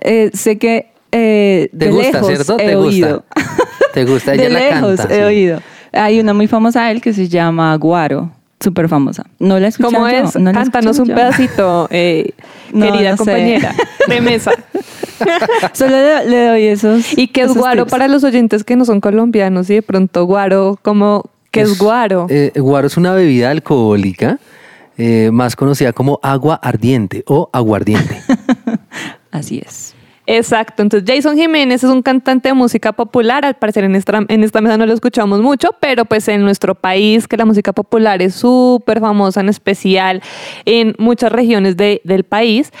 eh, 0.00 0.30
sé 0.32 0.58
que 0.58 0.90
eh, 1.12 1.68
¿Te 1.76 1.86
de 1.86 1.90
gusta, 1.90 2.12
lejos 2.20 2.26
cierto? 2.28 2.54
he 2.58 2.66
¿Te 2.66 2.76
oído. 2.76 3.24
gusta? 3.34 3.44
¿Te 3.94 4.04
gusta? 4.04 4.34
Ella 4.34 4.42
de 4.44 4.48
la 4.50 4.58
lejos 4.60 4.96
canta. 4.98 5.14
he 5.14 5.18
sí. 5.18 5.22
oído. 5.22 5.60
Hay 5.92 6.18
una 6.20 6.34
muy 6.34 6.46
famosa 6.48 6.84
de 6.86 6.92
él 6.92 7.00
que 7.00 7.12
se 7.12 7.28
llama 7.28 7.74
Guaro, 7.76 8.30
súper 8.60 8.88
famosa. 8.88 9.24
No 9.38 9.58
la 9.58 9.66
he 9.66 9.68
escuchado 9.68 9.92
¿Cómo 9.94 10.08
yo, 10.08 10.16
es? 10.16 10.36
no 10.36 10.52
Cántanos 10.52 10.98
un 10.98 11.06
yo. 11.08 11.14
pedacito, 11.14 11.88
eh, 11.90 12.30
No, 12.72 12.90
querida 12.90 13.10
no 13.12 13.16
sé. 13.18 13.24
compañera 13.24 13.74
de 14.08 14.20
mesa. 14.20 14.52
Solo 15.72 15.92
le, 15.96 16.26
le 16.28 16.46
doy 16.46 16.64
esos. 16.64 17.16
¿Y 17.16 17.28
qué 17.28 17.42
es 17.42 17.54
guaro 17.54 17.84
tips. 17.84 17.90
para 17.90 18.08
los 18.08 18.24
oyentes 18.24 18.64
que 18.64 18.74
no 18.76 18.84
son 18.84 19.00
colombianos? 19.00 19.70
Y 19.70 19.74
de 19.74 19.82
pronto 19.82 20.24
guaro, 20.24 20.78
como 20.82 21.30
¿qué 21.50 21.60
es, 21.62 21.78
guaro? 21.78 22.26
eh, 22.30 22.52
guaro 22.56 22.86
es 22.88 22.96
una 22.96 23.12
bebida 23.12 23.50
alcohólica 23.50 24.38
eh, 24.98 25.30
más 25.32 25.56
conocida 25.56 25.92
como 25.92 26.18
agua 26.22 26.56
ardiente 26.56 27.22
o 27.26 27.48
aguardiente. 27.52 28.20
Así 29.30 29.62
es. 29.64 29.93
Exacto, 30.26 30.82
entonces 30.82 31.06
Jason 31.06 31.36
Jiménez 31.36 31.84
es 31.84 31.90
un 31.90 32.00
cantante 32.00 32.48
de 32.48 32.54
música 32.54 32.92
popular, 32.92 33.44
al 33.44 33.54
parecer 33.56 33.84
en 33.84 33.94
esta, 33.94 34.24
en 34.26 34.42
esta 34.42 34.60
mesa 34.62 34.78
no 34.78 34.86
lo 34.86 34.94
escuchamos 34.94 35.42
mucho, 35.42 35.70
pero 35.80 36.06
pues 36.06 36.28
en 36.28 36.42
nuestro 36.42 36.74
país 36.74 37.28
que 37.28 37.36
la 37.36 37.44
música 37.44 37.72
popular 37.74 38.22
es 38.22 38.34
súper 38.34 39.00
famosa, 39.00 39.40
en 39.40 39.50
especial 39.50 40.22
en 40.64 40.94
muchas 40.98 41.30
regiones 41.30 41.76
de- 41.76 42.00
del 42.04 42.24
país, 42.24 42.72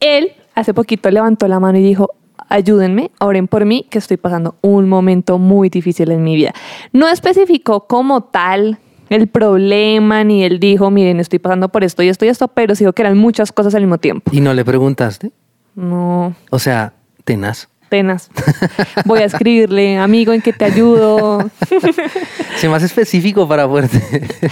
él 0.00 0.32
hace 0.54 0.72
poquito 0.72 1.10
levantó 1.10 1.48
la 1.48 1.60
mano 1.60 1.76
y 1.78 1.82
dijo, 1.82 2.10
ayúdenme, 2.48 3.10
oren 3.20 3.46
por 3.46 3.66
mí, 3.66 3.84
que 3.90 3.98
estoy 3.98 4.16
pasando 4.16 4.54
un 4.62 4.88
momento 4.88 5.38
muy 5.38 5.68
difícil 5.68 6.10
en 6.12 6.22
mi 6.22 6.34
vida. 6.34 6.52
No 6.94 7.08
especificó 7.08 7.86
como 7.86 8.22
tal 8.22 8.78
el 9.10 9.26
problema, 9.28 10.24
ni 10.24 10.44
él 10.44 10.58
dijo, 10.60 10.90
miren, 10.90 11.20
estoy 11.20 11.40
pasando 11.40 11.68
por 11.68 11.84
esto 11.84 12.02
y 12.02 12.08
esto 12.08 12.24
y 12.24 12.28
esto, 12.28 12.48
pero 12.48 12.74
sí 12.74 12.84
dijo 12.84 12.94
que 12.94 13.02
eran 13.02 13.18
muchas 13.18 13.52
cosas 13.52 13.74
al 13.74 13.82
mismo 13.82 13.98
tiempo. 13.98 14.30
¿Y 14.34 14.40
no 14.40 14.54
le 14.54 14.64
preguntaste? 14.64 15.30
No, 15.76 16.34
O 16.50 16.58
sea, 16.58 16.94
tenaz. 17.24 17.68
Tenaz. 17.88 18.30
Voy 19.04 19.20
a 19.20 19.26
escribirle, 19.26 19.98
amigo, 19.98 20.32
¿en 20.32 20.42
qué 20.42 20.52
te 20.52 20.64
ayudo? 20.64 21.50
Sé 22.56 22.68
más 22.68 22.82
específico 22.82 23.46
para 23.46 23.68
fuerte. 23.68 24.00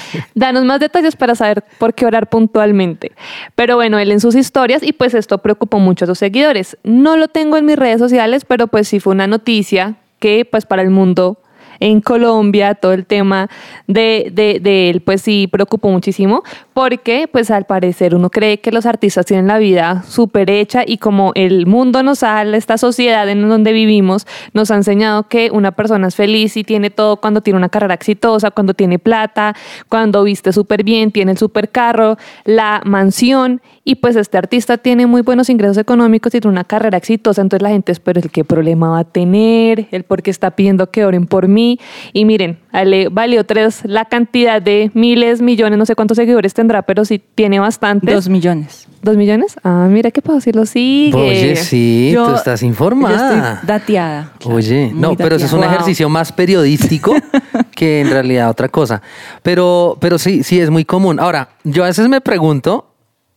Danos 0.35 0.65
más 0.65 0.79
detalles 0.79 1.17
para 1.17 1.35
saber 1.35 1.65
por 1.79 1.95
qué 1.95 2.07
orar 2.07 2.29
puntualmente. 2.29 3.13
Pero 3.57 3.75
bueno, 3.75 3.99
él 3.99 4.13
en 4.13 4.21
sus 4.21 4.37
historias 4.37 4.83
y 4.83 4.93
pues 4.93 5.15
esto 5.15 5.39
preocupó 5.39 5.81
mucho 5.81 6.05
a 6.05 6.09
sus 6.09 6.19
seguidores. 6.19 6.77
No 6.85 7.17
lo 7.17 7.29
tengo 7.29 7.57
en 7.57 7.65
mis 7.65 7.77
redes 7.77 7.99
sociales, 7.99 8.45
pero 8.45 8.69
pues 8.69 8.87
sí 8.87 9.01
fue 9.01 9.15
una 9.15 9.27
noticia 9.27 9.97
que 10.21 10.45
pues 10.49 10.67
para 10.67 10.83
el 10.83 10.91
mundo 10.91 11.39
en 11.81 12.01
Colombia, 12.01 12.75
todo 12.75 12.93
el 12.93 13.07
tema 13.07 13.49
de, 13.87 14.31
de, 14.33 14.91
él, 14.91 15.01
pues 15.01 15.23
sí 15.23 15.49
preocupó 15.51 15.91
muchísimo, 15.91 16.43
porque 16.73 17.29
pues 17.31 17.51
al 17.51 17.65
parecer 17.65 18.15
uno 18.15 18.31
cree 18.31 18.61
que 18.61 18.73
los 18.73 18.87
artistas 18.87 19.27
tienen 19.27 19.47
la 19.47 19.59
vida 19.59 20.03
súper 20.07 20.51
hecha 20.51 20.83
y 20.87 20.99
como 20.99 21.33
el 21.35 21.67
mundo 21.67 22.03
nos 22.03 22.23
ha, 22.23 22.43
esta 22.43 22.79
sociedad 22.79 23.29
en 23.29 23.49
donde 23.49 23.73
vivimos, 23.73 24.27
nos 24.53 24.71
ha 24.71 24.77
enseñado 24.77 25.29
que 25.29 25.51
una 25.53 25.73
persona 25.73 26.09
es 26.09 26.17
feliz 26.17 26.57
y 26.57 26.65
tiene 26.65 26.91
todo 26.91 27.17
cuando 27.17 27.41
tiene 27.41 27.57
una 27.57 27.69
carrera 27.69 27.95
exitosa, 27.95 28.51
cuando 28.51 28.75
tiene 28.75 28.99
plata, 28.99 29.55
cuando 29.89 30.25
viste 30.25 30.53
súper 30.53 30.85
bien, 30.85 31.11
tiene 31.11 31.33
el 31.33 31.39
súper 31.39 31.71
carro, 31.71 32.17
la 32.45 32.83
mansión 32.85 33.61
y 33.85 33.97
pues 33.97 34.17
este 34.17 34.39
artista 34.39 34.79
tiene 34.79 35.07
muy 35.07 35.23
buenos 35.23 35.51
ingresos 35.51 35.79
económicos 35.79 36.35
y 36.35 36.41
tiene 36.41 36.53
una 36.53 36.65
carrera 36.65 36.97
exitosa, 36.97 37.43
entonces 37.43 37.63
la 37.63 37.71
gente 37.71 37.93
espera 37.93 38.21
el 38.21 38.31
qué 38.31 38.45
problema 38.45 38.91
va 38.91 39.01
a 39.01 39.05
tener, 39.05 39.87
el 39.91 40.05
por 40.05 40.23
qué 40.23 40.31
está 40.31 40.53
pidiendo 40.53 40.91
que 40.91 41.05
oren 41.05 41.27
por 41.27 41.49
mí 41.49 41.74
y 42.13 42.25
miren, 42.25 42.59
le 42.85 43.09
valió 43.09 43.45
tres 43.45 43.83
la 43.85 44.05
cantidad 44.05 44.61
de 44.61 44.91
miles, 44.95 45.41
millones, 45.43 45.79
no 45.79 45.87
sé 45.87 45.95
cuántos 45.95 46.17
seguidores 46.17 46.55
tendrá, 46.55 46.83
pero 46.83 47.05
sí 47.05 47.21
tiene 47.35 47.59
bastante. 47.61 48.13
Dos 48.13 48.29
millones. 48.29 48.87
¿Dos 49.03 49.17
millones? 49.17 49.57
Ah, 49.63 49.87
mira 49.91 50.11
qué 50.11 50.23
puedo 50.23 50.39
decirlo, 50.39 50.65
sigue. 50.65 51.15
Oye, 51.15 51.57
sí, 51.57 52.11
Yo- 52.15 52.27
tú 52.29 52.35
estás 52.37 52.63
informada. 52.63 53.17
Yo 53.31 53.37
estoy 53.37 53.67
dateada. 53.69 54.33
claro, 54.39 54.57
Oye, 54.57 54.91
no, 54.95 55.15
pero 55.15 55.37
eso 55.37 55.45
es 55.47 55.53
un 55.53 55.63
ejercicio 55.63 56.09
más 56.09 56.33
periodístico 56.33 57.15
que 57.75 58.01
en 58.01 58.11
realidad 58.11 58.49
otra 58.49 58.69
cosa. 58.69 59.03
Pero, 59.43 59.99
pero 60.01 60.19
sí, 60.19 60.43
sí 60.43 60.59
es 60.61 60.71
muy 60.71 60.85
común. 60.87 61.21
Ahora, 61.21 61.51
yo 61.65 61.85
a 61.85 61.89
veces 61.89 62.09
me 62.09 62.21
pregunto 62.23 62.94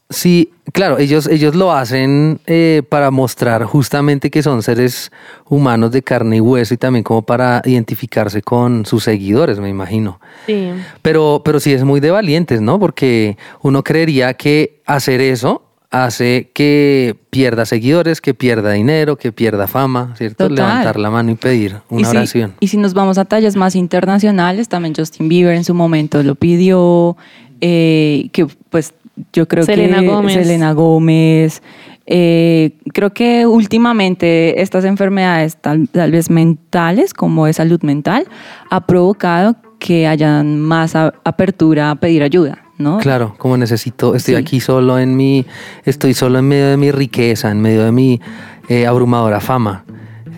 si, 0.09 0.51
claro, 0.71 0.99
ellos, 0.99 1.27
ellos 1.27 1.53
lo 1.55 1.73
hacen 1.73 2.39
eh, 2.45 2.81
para 2.87 3.11
mostrar 3.11 3.63
justamente 3.65 4.31
que 4.31 4.41
son 4.41 4.63
seres 4.63 5.11
humanos 5.49 5.91
de 5.91 6.01
carne 6.01 6.37
y 6.37 6.39
hueso 6.39 6.73
y 6.73 6.77
también 6.77 7.03
como 7.03 7.23
para 7.23 7.61
identificarse 7.65 8.41
con 8.41 8.85
sus 8.85 9.03
seguidores, 9.03 9.59
me 9.59 9.67
imagino. 9.69 10.19
Sí. 10.45 10.69
Pero, 11.01 11.41
pero 11.43 11.59
sí 11.59 11.73
es 11.73 11.83
muy 11.83 11.99
de 11.99 12.11
valientes, 12.11 12.61
¿no? 12.61 12.79
Porque 12.79 13.37
uno 13.61 13.83
creería 13.83 14.33
que 14.35 14.81
hacer 14.85 15.19
eso 15.19 15.63
hace 15.89 16.51
que 16.53 17.15
pierda 17.29 17.65
seguidores, 17.65 18.19
que 18.21 18.33
pierda 18.33 18.71
dinero, 18.73 19.15
que 19.17 19.31
pierda 19.31 19.67
fama, 19.67 20.13
¿cierto? 20.17 20.47
Total. 20.49 20.55
Levantar 20.67 20.99
la 20.99 21.09
mano 21.09 21.31
y 21.31 21.35
pedir 21.35 21.77
Y 21.89 21.95
una 21.95 22.09
si- 22.11 22.17
oración. 22.17 22.53
y 22.59 22.67
si 22.67 22.77
nos 22.77 22.93
vamos 22.93 23.17
a 23.17 23.25
tallas 23.25 23.55
más 23.55 23.73
internacionales, 23.75 24.67
también 24.69 24.93
Justin 24.95 25.27
Bieber 25.29 25.55
en 25.55 25.63
su 25.63 25.73
momento 25.73 26.21
lo 26.23 26.35
pidió, 26.35 27.15
eh, 27.61 28.29
que 28.33 28.47
pues 28.69 28.93
yo 29.33 29.47
creo 29.47 29.63
Selena 29.65 29.99
que 30.01 30.07
Gómez. 30.07 30.33
Selena 30.33 30.71
Gómez. 30.73 31.61
eh, 32.05 32.71
creo 32.93 33.11
que 33.13 33.45
últimamente 33.45 34.61
estas 34.61 34.85
enfermedades 34.85 35.57
tal, 35.57 35.89
tal 35.89 36.11
vez 36.11 36.29
mentales, 36.29 37.13
como 37.13 37.45
de 37.47 37.53
salud 37.53 37.81
mental, 37.83 38.27
ha 38.69 38.85
provocado 38.85 39.57
que 39.79 40.07
hayan 40.07 40.59
más 40.59 40.95
a- 40.95 41.13
apertura 41.23 41.91
a 41.91 41.95
pedir 41.95 42.23
ayuda, 42.23 42.59
¿no? 42.77 42.97
Claro, 42.99 43.35
como 43.37 43.57
necesito, 43.57 44.15
estoy 44.15 44.35
Sí. 44.35 44.39
aquí 44.41 44.59
solo 44.59 44.97
en 44.99 45.15
mi, 45.17 45.45
estoy 45.85 46.13
solo 46.13 46.39
en 46.39 46.47
medio 46.47 46.67
de 46.69 46.77
mi 46.77 46.91
riqueza, 46.91 47.51
en 47.51 47.61
medio 47.61 47.83
de 47.83 47.91
mi 47.91 48.21
eh, 48.69 48.85
abrumadora 48.87 49.39
fama. 49.39 49.83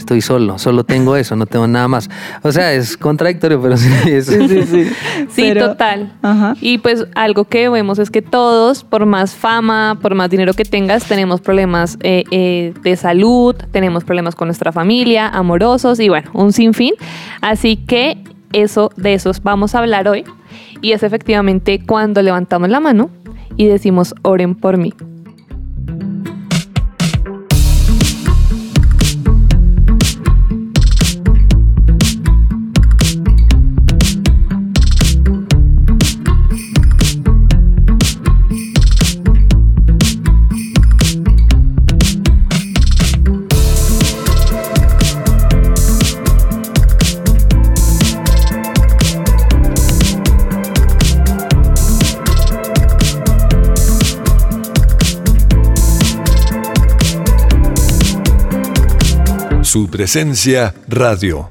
Estoy 0.09 0.21
solo, 0.21 0.57
solo 0.57 0.83
tengo 0.83 1.15
eso, 1.15 1.35
no 1.35 1.45
tengo 1.45 1.67
nada 1.67 1.87
más. 1.87 2.09
O 2.41 2.51
sea, 2.51 2.73
es 2.73 2.97
contradictorio, 2.97 3.61
pero 3.61 3.77
sí, 3.77 3.87
es, 4.07 4.25
Sí, 4.25 4.95
Pero- 5.35 5.67
total. 5.67 6.13
Ajá. 6.23 6.55
Y 6.61 6.79
pues 6.79 7.05
algo 7.13 7.43
que 7.43 7.69
vemos 7.69 7.99
es 7.99 8.09
que 8.09 8.23
todos, 8.23 8.83
por 8.83 9.05
más 9.05 9.35
fama, 9.35 9.99
por 10.01 10.15
más 10.15 10.31
dinero 10.31 10.55
que 10.55 10.65
tengas, 10.65 11.05
tenemos 11.05 11.41
problemas 11.41 11.99
eh, 12.01 12.23
eh, 12.31 12.73
de 12.81 12.95
salud, 12.95 13.55
tenemos 13.71 14.03
problemas 14.03 14.33
con 14.33 14.47
nuestra 14.47 14.71
familia, 14.71 15.27
amorosos 15.27 15.99
y 15.99 16.09
bueno, 16.09 16.31
un 16.33 16.53
sinfín. 16.53 16.95
Así 17.41 17.75
que 17.75 18.17
eso, 18.51 18.89
de 18.97 19.13
eso 19.13 19.31
vamos 19.43 19.75
a 19.75 19.77
hablar 19.77 20.07
hoy. 20.07 20.23
Y 20.81 20.93
es 20.93 21.03
efectivamente 21.03 21.83
cuando 21.85 22.23
levantamos 22.23 22.67
la 22.69 22.79
mano 22.79 23.11
y 23.57 23.67
decimos, 23.67 24.15
oren 24.23 24.55
por 24.55 24.77
mí. 24.77 24.91
Su 59.69 59.87
presencia 59.87 60.73
radio. 60.87 61.47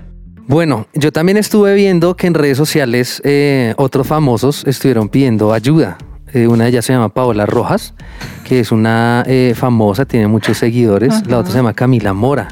Bueno, 0.48 0.88
yo 0.92 1.12
también 1.12 1.38
estuve 1.38 1.76
viendo 1.76 2.16
que 2.16 2.26
en 2.26 2.34
redes 2.34 2.56
sociales 2.56 3.22
eh, 3.24 3.74
otros 3.76 4.08
famosos 4.08 4.64
estuvieron 4.66 5.08
pidiendo 5.08 5.52
ayuda. 5.52 5.98
Eh, 6.32 6.48
una 6.48 6.64
de 6.64 6.70
ellas 6.70 6.84
se 6.84 6.92
llama 6.92 7.10
Paola 7.10 7.46
Rojas, 7.46 7.94
que 8.42 8.58
es 8.58 8.72
una 8.72 9.22
eh, 9.28 9.52
famosa, 9.54 10.04
tiene 10.04 10.26
muchos 10.26 10.58
seguidores. 10.58 11.28
La 11.28 11.38
otra 11.38 11.52
se 11.52 11.58
llama 11.58 11.74
Camila 11.74 12.12
Mora. 12.12 12.48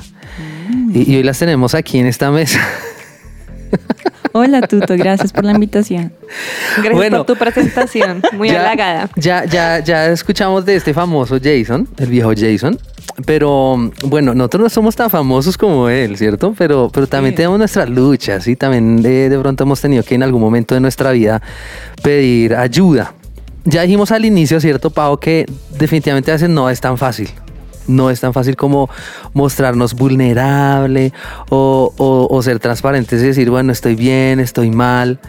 Y, 0.95 1.13
y 1.13 1.17
hoy 1.17 1.25
las 1.25 1.37
tenemos 1.41 1.75
aquí 1.75 1.99
en 1.99 2.07
esta 2.07 2.31
mesa. 2.31 2.61
Hola 4.35 4.61
Tuto, 4.61 4.95
gracias 4.97 5.33
por 5.33 5.45
la 5.45 5.51
invitación. 5.51 6.13
Gracias 6.77 6.95
Bueno. 6.95 7.17
por 7.25 7.27
tu 7.27 7.37
presentación, 7.37 8.23
muy 8.35 8.51
ya, 8.53 8.61
halagada. 8.61 9.11
Ya, 9.17 9.45
ya, 9.47 9.81
ya 9.81 10.07
escuchamos 10.13 10.65
de 10.65 10.77
este 10.77 10.95
famoso 10.95 11.41
Jason, 11.43 11.89
el 11.99 12.07
viejo 12.09 12.31
Jason. 12.37 12.79
Pero 13.25 13.91
bueno, 14.05 14.35
nosotros 14.35 14.63
no 14.65 14.69
somos 14.69 14.95
tan 14.97 15.09
famosos 15.09 15.57
como 15.57 15.89
él, 15.89 16.19
¿cierto? 16.19 16.55
Pero, 16.57 16.91
pero 16.93 17.07
también 17.07 17.33
Sí. 17.33 17.37
tenemos 17.39 17.59
nuestras 17.59 17.89
luchas 17.89 18.47
y 18.47 18.57
también 18.57 19.01
de, 19.03 19.29
de 19.31 19.39
pronto 19.39 19.65
hemos 19.65 19.81
tenido 19.81 20.03
que 20.03 20.15
en 20.15 20.23
algún 20.23 20.41
momento 20.43 20.75
de 20.75 20.81
nuestra 20.81 21.13
vida 21.13 21.41
pedir 22.03 22.55
ayuda. 22.55 23.15
Ya 23.65 23.83
dijimos 23.83 24.13
al 24.13 24.25
inicio, 24.25 24.61
¿cierto, 24.61 24.91
Pau? 24.91 25.19
Que 25.19 25.47
definitivamente 25.79 26.31
a 26.31 26.35
veces 26.35 26.51
no 26.51 26.69
es 26.71 26.81
tan 26.81 26.99
fácil. 26.99 27.31
No 27.89 28.11
es 28.11 28.21
tan 28.21 28.33
fácil 28.33 28.55
como 28.57 28.91
mostrarnos 29.33 29.95
vulnerable 29.95 31.13
o, 31.49 31.93
o- 31.97 32.29
o 32.31 32.43
ser 32.43 32.59
transparentes 32.59 33.23
y 33.23 33.27
decir, 33.27 33.49
bueno, 33.51 33.73
estoy 33.73 33.95
bien, 33.95 34.41
estoy 34.41 34.71
mal. 34.71 35.21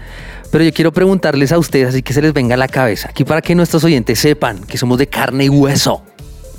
Pero 0.51 0.63
yo 0.63 0.73
quiero 0.73 0.91
preguntarles 0.91 1.51
a 1.51 1.57
ustedes, 1.57 1.89
así 1.89 2.01
que 2.01 2.13
se 2.13 2.21
les 2.21 2.33
venga 2.33 2.55
a 2.55 2.57
la 2.57 2.67
cabeza, 2.67 3.09
aquí 3.09 3.23
para 3.25 3.41
que 3.41 3.53
nuestros 3.53 3.83
oyentes 3.83 4.17
sepan 4.19 4.59
que 4.63 4.77
somos 4.77 4.97
de 4.97 5.07
carne 5.07 5.45
y 5.45 5.49
hueso, 5.49 6.01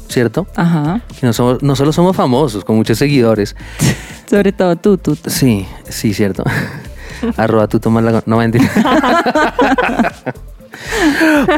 ¿cierto? 0.09 0.47
Ajá. 0.57 1.01
Que 1.19 1.27
no, 1.27 1.33
somos, 1.33 1.63
no 1.63 1.77
solo 1.77 1.93
somos 1.93 2.17
famosos, 2.17 2.65
con 2.65 2.77
muchos 2.77 2.99
seguidores. 2.99 3.55
Sobre 4.29 4.53
todo 4.53 4.77
tú, 4.77 4.99
Tuto. 4.99 5.31
Sí, 5.31 5.67
sí, 5.89 6.13
cierto. 6.13 6.45
Arroba 7.37 7.67
tu 7.67 7.81
tomas 7.81 8.05
la... 8.05 8.23
No, 8.27 8.37
mentira. 8.37 8.71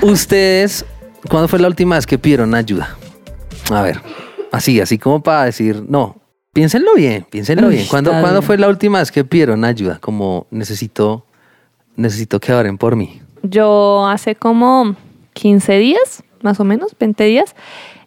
Ustedes, 0.03 0.85
¿cuándo 1.29 1.49
fue 1.49 1.59
la 1.59 1.69
última 1.69 1.97
vez 1.97 2.07
que 2.07 2.19
pidieron 2.19 2.55
ayuda? 2.55 2.97
A 3.71 3.83
ver, 3.83 4.01
así, 4.53 4.81
así 4.81 4.99
como 4.99 5.23
para 5.23 5.45
decir, 5.45 5.85
no, 5.89 6.17
piénsenlo 6.53 6.95
bien, 6.95 7.27
piénsenlo 7.29 7.69
Uy, 7.69 7.75
bien. 7.75 7.87
¿Cuándo, 7.89 8.11
¿cuándo 8.11 8.31
bien. 8.31 8.43
fue 8.43 8.59
la 8.59 8.69
última 8.69 9.01
vez 9.01 9.13
que 9.13 9.25
pidieron 9.25 9.65
ayuda? 9.65 9.99
Como 10.01 10.47
necesito, 10.51 11.27
necesito 11.97 12.41
que 12.41 12.53
oren 12.53 12.79
por 12.79 12.97
mí. 12.97 13.21
Yo 13.43 14.07
hace 14.09 14.35
como 14.35 14.97
15 15.35 15.79
días, 15.79 16.23
más 16.43 16.61
o 16.61 16.65
menos, 16.65 16.97
20 16.99 17.25
días, 17.25 17.55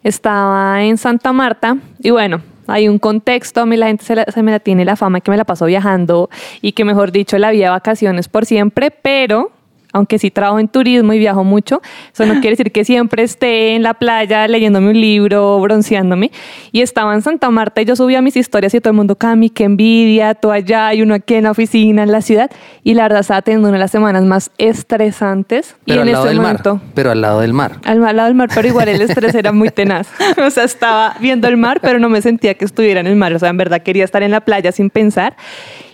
estaba 0.02 0.82
en 0.82 0.98
Santa 0.98 1.32
Marta. 1.32 1.76
Y 1.98 2.10
bueno, 2.10 2.42
hay 2.66 2.88
un 2.88 2.98
contexto, 2.98 3.60
a 3.60 3.66
mí 3.66 3.76
la 3.76 3.86
gente 3.86 4.04
se, 4.04 4.42
me 4.42 4.50
la 4.50 4.60
tiene 4.60 4.84
la 4.84 4.96
fama 4.96 5.20
que 5.20 5.30
me 5.30 5.36
la 5.36 5.44
paso 5.44 5.66
viajando 5.66 6.30
y 6.60 6.72
que 6.72 6.84
mejor 6.84 7.12
dicho 7.12 7.38
la 7.38 7.50
vida 7.50 7.70
vacaciones 7.70 8.28
por 8.28 8.46
siempre, 8.46 8.90
pero 8.90 9.50
aunque 9.94 10.18
sí 10.18 10.30
trabajo 10.32 10.58
en 10.58 10.66
turismo 10.66 11.12
y 11.12 11.18
viajo 11.20 11.44
mucho, 11.44 11.80
eso 12.12 12.26
no 12.26 12.34
quiere 12.34 12.50
decir 12.50 12.72
que 12.72 12.84
siempre 12.84 13.22
esté 13.22 13.76
en 13.76 13.84
la 13.84 13.94
playa 13.94 14.48
leyéndome 14.48 14.90
un 14.90 15.00
libro, 15.00 15.60
bronceándome. 15.60 16.32
Y 16.72 16.82
estaba 16.82 17.14
en 17.14 17.22
Santa 17.22 17.48
Marta 17.50 17.80
y 17.80 17.84
yo 17.84 17.94
subía 17.94 18.20
mis 18.20 18.36
historias 18.36 18.74
y 18.74 18.80
todo 18.80 18.90
el 18.90 18.96
mundo, 18.96 19.14
Cami, 19.14 19.50
qué 19.50 19.64
envidia, 19.64 20.34
tú 20.34 20.50
allá 20.50 20.92
y 20.92 21.02
uno 21.02 21.14
aquí 21.14 21.34
en 21.34 21.44
la 21.44 21.52
oficina, 21.52 22.02
en 22.02 22.10
la 22.10 22.22
ciudad. 22.22 22.50
Y 22.82 22.94
la 22.94 23.04
verdad 23.04 23.20
estaba 23.20 23.40
teniendo 23.42 23.68
una 23.68 23.76
de 23.76 23.84
las 23.84 23.92
semanas 23.92 24.24
más 24.24 24.50
estresantes. 24.58 25.76
Pero 25.86 25.98
y 25.98 26.02
al 26.02 26.08
en 26.08 26.12
lado 26.12 26.24
ese 26.24 26.34
del 26.34 26.42
momento, 26.42 26.74
mar. 26.74 26.84
Pero 26.94 27.10
al 27.12 27.20
lado 27.20 27.40
del 27.40 27.52
mar. 27.52 27.78
al 27.84 28.00
lado 28.00 28.24
del 28.24 28.34
mar, 28.34 28.48
pero 28.52 28.66
igual 28.66 28.88
el 28.88 29.00
estrés 29.00 29.34
era 29.34 29.52
muy 29.52 29.70
tenaz. 29.70 30.08
O 30.44 30.50
sea, 30.50 30.64
estaba 30.64 31.14
viendo 31.20 31.46
el 31.46 31.56
mar, 31.56 31.78
pero 31.80 32.00
no 32.00 32.08
me 32.08 32.20
sentía 32.20 32.54
que 32.54 32.64
estuviera 32.64 32.98
en 32.98 33.06
el 33.06 33.14
mar. 33.14 33.32
O 33.32 33.38
sea, 33.38 33.48
en 33.48 33.56
verdad 33.56 33.82
quería 33.82 34.04
estar 34.04 34.24
en 34.24 34.32
la 34.32 34.40
playa 34.40 34.72
sin 34.72 34.90
pensar. 34.90 35.36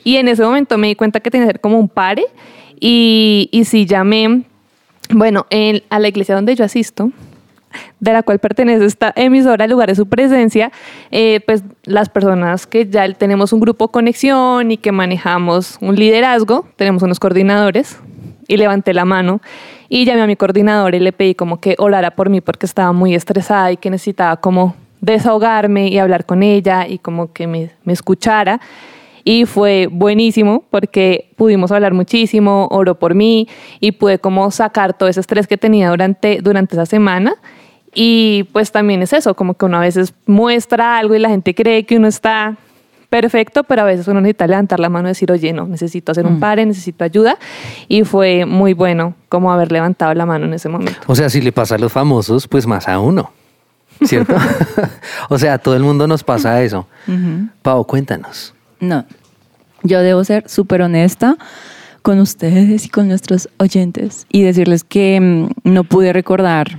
Y 0.05 0.17
en 0.17 0.29
ese 0.29 0.43
momento 0.43 0.79
me 0.79 0.89
di 0.89 0.95
cuenta 0.95 1.21
que 1.21 1.31
tenía 1.31 1.47
que 1.47 1.53
ser 1.53 1.61
como 1.61 1.79
un 1.79 1.89
pare. 1.89 2.25
Y, 2.81 3.49
y 3.53 3.65
sí 3.67 3.87
llamé, 3.87 4.43
bueno, 5.11 5.47
en- 5.51 5.83
a 5.91 5.99
la 5.99 6.09
iglesia 6.09 6.35
donde 6.35 6.55
yo 6.57 6.65
asisto, 6.65 7.11
de 8.01 8.13
la 8.13 8.23
cual 8.25 8.39
pertenece 8.41 8.85
esta 8.85 9.13
emisora, 9.15 9.69
lugar 9.69 9.89
de 9.89 9.95
su 9.95 10.07
presencia, 10.09 10.73
eh, 11.13 11.41
pues 11.47 11.63
las 11.85 12.09
personas 12.09 12.67
que 12.67 12.87
ya 12.89 13.13
tenemos 13.13 13.53
un 13.53 13.61
grupo 13.61 13.89
conexión 13.89 14.73
y 14.73 14.77
que 14.77 14.91
manejamos 14.91 15.79
un 15.81 15.95
liderazgo, 15.95 16.67
tenemos 16.77 17.03
unos 17.03 17.21
coordinadores, 17.21 17.99
y 18.49 18.57
levanté 18.57 18.93
la 18.95 19.05
mano 19.05 19.41
y 19.89 20.05
llamé 20.05 20.23
a 20.23 20.27
mi 20.27 20.35
coordinador 20.35 20.97
y 20.97 20.99
le 20.99 21.13
pedí 21.13 21.37
como 21.37 21.61
que 21.61 21.77
orara 21.79 22.11
por 22.17 22.31
mí 22.31 22.41
porque 22.41 22.67
estaba 22.67 22.91
muy 22.93 23.15
estresada 23.15 23.71
y 23.71 23.77
que 23.77 23.91
necesitaba 23.91 24.39
como 24.39 24.75
desahogarme 25.01 25.87
y 25.87 25.99
hablar 25.99 26.27
con 26.27 26.43
ella 26.43 26.89
y 26.89 26.99
como 26.99 27.33
que 27.33 27.47
me, 27.47 27.71
me 27.85 27.93
escuchara. 27.93 28.61
Y 29.31 29.47
fue 29.47 29.87
buenísimo 29.87 30.65
porque 30.71 31.31
pudimos 31.37 31.71
hablar 31.71 31.95
muchísimo, 31.95 32.67
oró 32.73 32.97
por 32.97 33.15
mí 33.15 33.47
y 33.79 33.93
pude 33.93 34.19
como 34.19 34.51
sacar 34.51 34.99
todo 34.99 35.09
ese 35.09 35.21
estrés 35.21 35.47
que 35.47 35.57
tenía 35.57 35.89
durante, 35.91 36.41
durante 36.43 36.75
esa 36.75 36.85
semana. 36.85 37.37
Y 37.95 38.49
pues 38.53 38.73
también 38.73 39.03
es 39.03 39.13
eso, 39.13 39.35
como 39.35 39.55
que 39.55 39.67
uno 39.67 39.77
a 39.77 39.83
veces 39.83 40.15
muestra 40.27 40.99
algo 40.99 41.15
y 41.15 41.21
la 41.21 41.29
gente 41.29 41.55
cree 41.55 41.87
que 41.87 41.97
uno 41.97 42.09
está 42.09 42.57
perfecto, 43.09 43.63
pero 43.63 43.83
a 43.83 43.85
veces 43.85 44.09
uno 44.09 44.21
necesita 44.21 44.49
levantar 44.49 44.81
la 44.81 44.89
mano 44.89 45.07
y 45.07 45.11
decir, 45.11 45.31
oye, 45.31 45.53
no, 45.53 45.65
necesito 45.69 46.11
hacer 46.11 46.27
un 46.27 46.41
pare, 46.41 46.67
necesito 46.67 47.05
ayuda. 47.05 47.39
Y 47.87 48.03
fue 48.03 48.47
muy 48.47 48.73
bueno 48.73 49.15
como 49.29 49.53
haber 49.53 49.71
levantado 49.71 50.13
la 50.13 50.27
mano 50.27 50.47
en 50.47 50.55
ese 50.55 50.69
momento. 50.69 50.99
O 51.07 51.15
sea, 51.15 51.31
si 51.31 51.41
le 51.41 51.53
pasa 51.53 51.77
a 51.77 51.79
los 51.79 51.93
famosos, 51.93 52.49
pues 52.49 52.67
más 52.67 52.89
a 52.89 52.99
uno. 52.99 53.31
¿Cierto? 54.03 54.35
o 55.29 55.39
sea, 55.39 55.55
a 55.55 55.59
todo 55.59 55.77
el 55.77 55.85
mundo 55.85 56.09
nos 56.09 56.25
pasa 56.25 56.61
eso. 56.65 56.89
Pau, 57.63 57.87
cuéntanos. 57.87 58.55
No, 58.81 59.05
yo 59.83 60.01
debo 60.01 60.23
ser 60.25 60.49
súper 60.49 60.83
honesta 60.83 61.37
con 62.03 62.19
ustedes 62.19 62.87
y 62.87 62.89
con 62.89 63.09
nuestros 63.09 63.49
oyentes 63.59 64.27
y 64.31 64.43
decirles 64.43 64.85
que 64.85 65.21
mm, 65.21 65.49
no 65.71 65.85
pude 65.85 66.13
recordar 66.13 66.79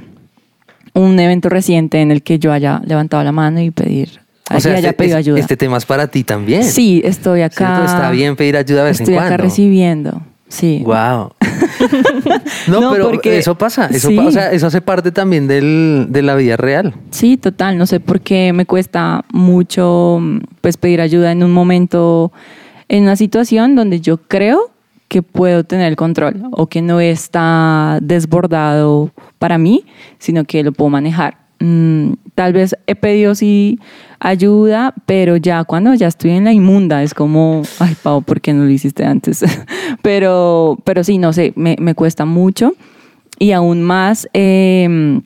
un 0.93 1.19
evento 1.19 1.47
reciente 1.49 2.01
en 2.01 2.11
el 2.11 2.21
que 2.23 2.39
yo 2.39 2.51
haya 2.51 2.81
levantado 2.85 3.23
la 3.23 3.31
mano 3.31 3.61
y 3.61 3.71
pedir, 3.71 4.19
O 4.53 4.59
sea, 4.59 4.75
este, 4.77 4.93
pedido 4.93 5.17
ayuda. 5.17 5.39
este 5.39 5.55
tema 5.55 5.77
es 5.77 5.85
para 5.85 6.07
ti 6.07 6.23
también. 6.23 6.63
sí, 6.63 7.01
estoy 7.05 7.41
acá. 7.43 7.75
¿Cierto? 7.77 7.85
Está 7.85 8.11
bien 8.11 8.35
pedir 8.35 8.57
ayuda 8.57 8.81
de 8.83 8.89
vez 8.89 8.99
Estoy 8.99 9.13
en 9.13 9.19
acá 9.19 9.29
cuando. 9.29 9.43
recibiendo. 9.43 10.21
Sí. 10.49 10.81
Wow. 10.83 11.31
no, 12.67 12.81
No, 12.81 12.91
pero 12.91 13.09
porque- 13.11 13.37
eso 13.37 13.57
pasa. 13.57 13.85
Eso, 13.87 14.09
sí. 14.09 14.15
pa- 14.17 14.25
o 14.25 14.31
sea, 14.31 14.51
eso 14.51 14.67
hace 14.67 14.81
parte 14.81 15.11
también 15.13 15.47
del, 15.47 16.07
de 16.09 16.21
la 16.23 16.35
vida 16.35 16.57
real. 16.57 16.93
Sí, 17.11 17.37
total. 17.37 17.77
No 17.77 17.85
sé 17.85 17.99
por 18.01 18.19
qué 18.19 18.51
me 18.51 18.65
cuesta 18.65 19.23
mucho 19.31 20.17
mm, 20.19 20.39
pues, 20.59 20.75
pedir 20.75 20.99
ayuda 20.99 21.31
en 21.31 21.43
un 21.43 21.51
momento, 21.53 22.33
en 22.91 23.03
una 23.03 23.15
situación 23.15 23.77
donde 23.77 24.01
yo 24.01 24.17
creo 24.17 24.69
que 25.07 25.23
puedo 25.23 25.63
tener 25.63 25.87
el 25.87 25.95
control 25.95 26.43
o 26.51 26.67
que 26.67 26.81
no 26.81 26.99
está 26.99 27.99
desbordado 28.01 29.11
para 29.39 29.57
mí, 29.57 29.85
sino 30.19 30.43
que 30.43 30.61
lo 30.61 30.73
puedo 30.73 30.89
manejar. 30.89 31.37
Mm, 31.61 32.15
tal 32.35 32.51
vez 32.51 32.75
he 32.87 32.95
pedido 32.95 33.33
sí 33.33 33.79
ayuda, 34.19 34.93
pero 35.05 35.37
ya 35.37 35.63
cuando 35.63 35.93
ya 35.93 36.07
estoy 36.07 36.31
en 36.31 36.43
la 36.43 36.51
inmunda 36.51 37.01
es 37.01 37.13
como, 37.13 37.61
ay, 37.79 37.95
Pau, 38.03 38.23
¿por 38.23 38.41
qué 38.41 38.51
no 38.51 38.65
lo 38.65 38.69
hiciste 38.69 39.05
antes? 39.05 39.45
pero, 40.01 40.77
pero 40.83 41.05
sí, 41.05 41.17
no 41.17 41.31
sé, 41.31 41.53
me, 41.55 41.77
me 41.79 41.95
cuesta 41.95 42.25
mucho 42.25 42.73
y 43.39 43.53
aún 43.53 43.83
más... 43.83 44.27
em, 44.33 45.21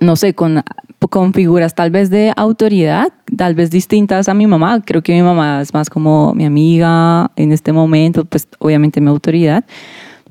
no 0.00 0.16
sé, 0.16 0.34
con, 0.34 0.62
con 1.10 1.32
figuras 1.32 1.74
tal 1.74 1.90
vez 1.90 2.10
de 2.10 2.32
autoridad, 2.36 3.12
tal 3.36 3.54
vez 3.54 3.70
distintas 3.70 4.28
a 4.28 4.34
mi 4.34 4.46
mamá. 4.46 4.82
Creo 4.84 5.02
que 5.02 5.12
mi 5.14 5.22
mamá 5.22 5.60
es 5.62 5.72
más 5.74 5.90
como 5.90 6.34
mi 6.34 6.44
amiga 6.44 7.30
en 7.36 7.52
este 7.52 7.72
momento, 7.72 8.24
pues 8.24 8.48
obviamente 8.58 9.00
mi 9.00 9.08
autoridad. 9.08 9.64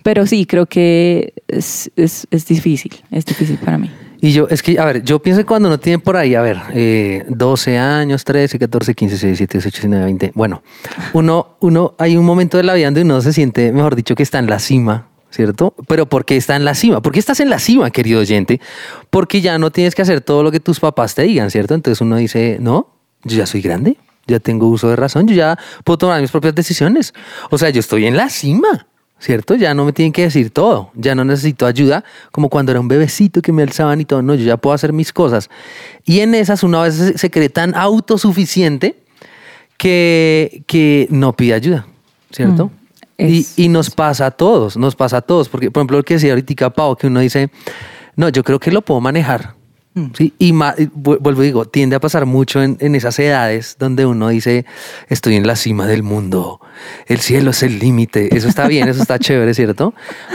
Pero 0.04 0.26
sí, 0.26 0.46
creo 0.46 0.68
que 0.68 1.34
es, 1.48 1.92
es, 1.96 2.28
es 2.30 2.46
difícil, 2.46 2.94
es 3.12 3.26
difícil 3.26 3.58
para 3.58 3.78
mí. 3.78 3.90
Y 4.22 4.32
yo, 4.32 4.48
es 4.50 4.64
que, 4.64 4.80
a 4.80 4.86
ver, 4.86 5.04
yo 5.04 5.22
pienso 5.22 5.42
que 5.42 5.46
cuando 5.46 5.68
uno 5.68 5.80
tiene 5.80 6.00
por 6.00 6.18
ahí, 6.18 6.36
a 6.36 6.42
ver, 6.42 6.58
eh, 6.74 7.26
12 7.30 7.78
años, 7.78 8.24
13, 8.24 8.58
14, 8.58 8.96
15, 8.96 9.14
16, 9.14 9.38
17, 9.38 9.58
18, 9.58 9.78
19, 9.82 10.06
20. 10.06 10.32
Bueno, 10.34 10.64
uno, 11.14 11.58
uno, 11.60 11.94
hay 11.98 12.18
un 12.18 12.26
momento 12.26 12.58
de 12.58 12.64
la 12.64 12.74
vida 12.74 12.88
donde 12.88 13.04
uno 13.04 13.22
se 13.22 13.34
siente, 13.34 13.72
mejor 13.72 13.96
dicho, 13.96 14.16
que 14.16 14.24
está 14.24 14.40
en 14.40 14.48
la 14.48 14.60
cima, 14.60 15.10
¿cierto? 15.36 15.76
Pero 15.88 16.08
¿por 16.08 16.24
qué 16.26 16.38
está 16.38 16.56
en 16.56 16.64
la 16.66 16.74
cima? 16.76 17.02
¿Por 17.02 17.12
qué 17.12 17.20
estás 17.20 17.40
en 17.42 17.50
la 17.50 17.60
cima, 17.60 17.92
querido 17.92 18.22
oyente? 18.22 18.62
Porque 19.10 19.42
ya 19.42 19.58
no 19.58 19.70
tienes 19.72 19.94
que 19.96 20.02
hacer 20.02 20.22
todo 20.22 20.44
lo 20.44 20.52
que 20.52 20.60
tus 20.60 20.80
papás 20.80 21.14
te 21.14 21.24
digan, 21.24 21.52
¿cierto? 21.52 21.74
Entonces 21.74 22.00
uno 22.02 22.16
dice, 22.16 22.58
no, 22.62 22.88
yo 23.24 23.38
ya 23.38 23.46
soy 23.46 23.62
grande, 23.62 23.98
ya 24.28 24.40
tengo 24.40 24.68
uso 24.68 24.90
de 24.90 24.96
razón, 24.96 25.28
yo 25.28 25.36
ya 25.36 25.58
puedo 25.84 25.98
tomar 25.98 26.22
mis 26.22 26.32
propias 26.32 26.56
decisiones. 26.56 27.14
O 27.50 27.58
sea, 27.58 27.70
yo 27.70 27.80
estoy 27.80 28.06
en 28.06 28.16
la 28.18 28.30
cima. 28.30 28.88
¿Cierto? 29.18 29.56
Ya 29.56 29.74
no 29.74 29.86
me 29.86 29.94
tienen 29.94 30.12
que 30.12 30.24
decir 30.24 30.50
todo, 30.52 30.92
ya 30.94 31.16
no 31.16 31.24
necesito 31.24 31.66
ayuda, 31.66 32.04
como 32.34 32.50
cuando 32.50 32.74
era 32.74 32.82
un 32.82 32.90
bebecito 32.90 33.42
que 33.42 33.54
me 33.54 33.64
alzaban 33.64 34.02
y 34.02 34.06
todo, 34.06 34.22
no, 34.22 34.36
yo 34.36 34.44
ya 34.44 34.58
puedo 34.58 34.74
hacer 34.74 34.92
mis 34.92 35.14
cosas. 35.14 35.50
Y 36.04 36.20
en 36.20 36.36
esas 36.36 36.64
uno 36.64 36.82
a 36.82 36.84
veces 36.84 37.20
se- 37.20 37.32
cree 37.32 37.48
tan 37.48 37.74
autosuficiente 37.76 38.98
que, 39.78 40.64
que 40.68 41.08
no 41.10 41.34
pide 41.34 41.54
ayuda, 41.54 41.88
¿cierto? 42.32 42.66
Mm, 42.68 42.85
y, 43.18 43.46
y 43.56 43.70
nos 43.70 43.90
pasa 43.90 44.28
a 44.28 44.32
todos, 44.32 44.78
nos 44.78 44.96
pasa 44.96 45.18
a 45.18 45.22
todos, 45.22 45.50
porque 45.50 45.72
por 45.72 45.82
ejemplo 45.82 45.98
lo 45.98 46.04
que 46.04 46.16
decía 46.16 46.32
ahorita 46.32 46.70
Pau, 46.72 46.96
que 46.96 47.08
uno 47.08 47.20
dice, 47.22 47.50
no, 48.16 48.30
yo 48.30 48.44
creo 48.44 48.60
que 48.60 48.72
lo 48.72 48.82
puedo 48.82 49.02
manejar. 49.02 49.56
Sí, 50.14 50.34
y 50.40 50.52
ma- 50.52 50.76
y 50.78 50.88
vu- 50.88 51.18
vuelvo 51.22 51.42
y 51.42 51.46
digo, 51.46 51.64
tiende 51.66 51.96
a 51.96 52.02
pasar 52.02 52.26
mucho 52.26 52.62
en, 52.62 52.76
en 52.82 52.96
esas 52.96 53.18
edades 53.18 53.78
donde 53.80 54.06
uno 54.06 54.28
dice, 54.28 54.66
estoy 55.08 55.38
en 55.38 55.48
la 55.48 55.56
cima 55.56 55.88
del 55.88 56.04
mundo, 56.04 56.60
el 57.08 57.20
cielo 57.22 57.52
es 57.52 57.64
el 57.64 57.80
límite, 57.80 58.36
eso 58.36 58.50
está 58.50 58.68
bien, 58.68 58.90
eso 58.90 59.02
está 59.02 59.18
chévere, 59.20 59.54
¿cierto? 59.54 59.94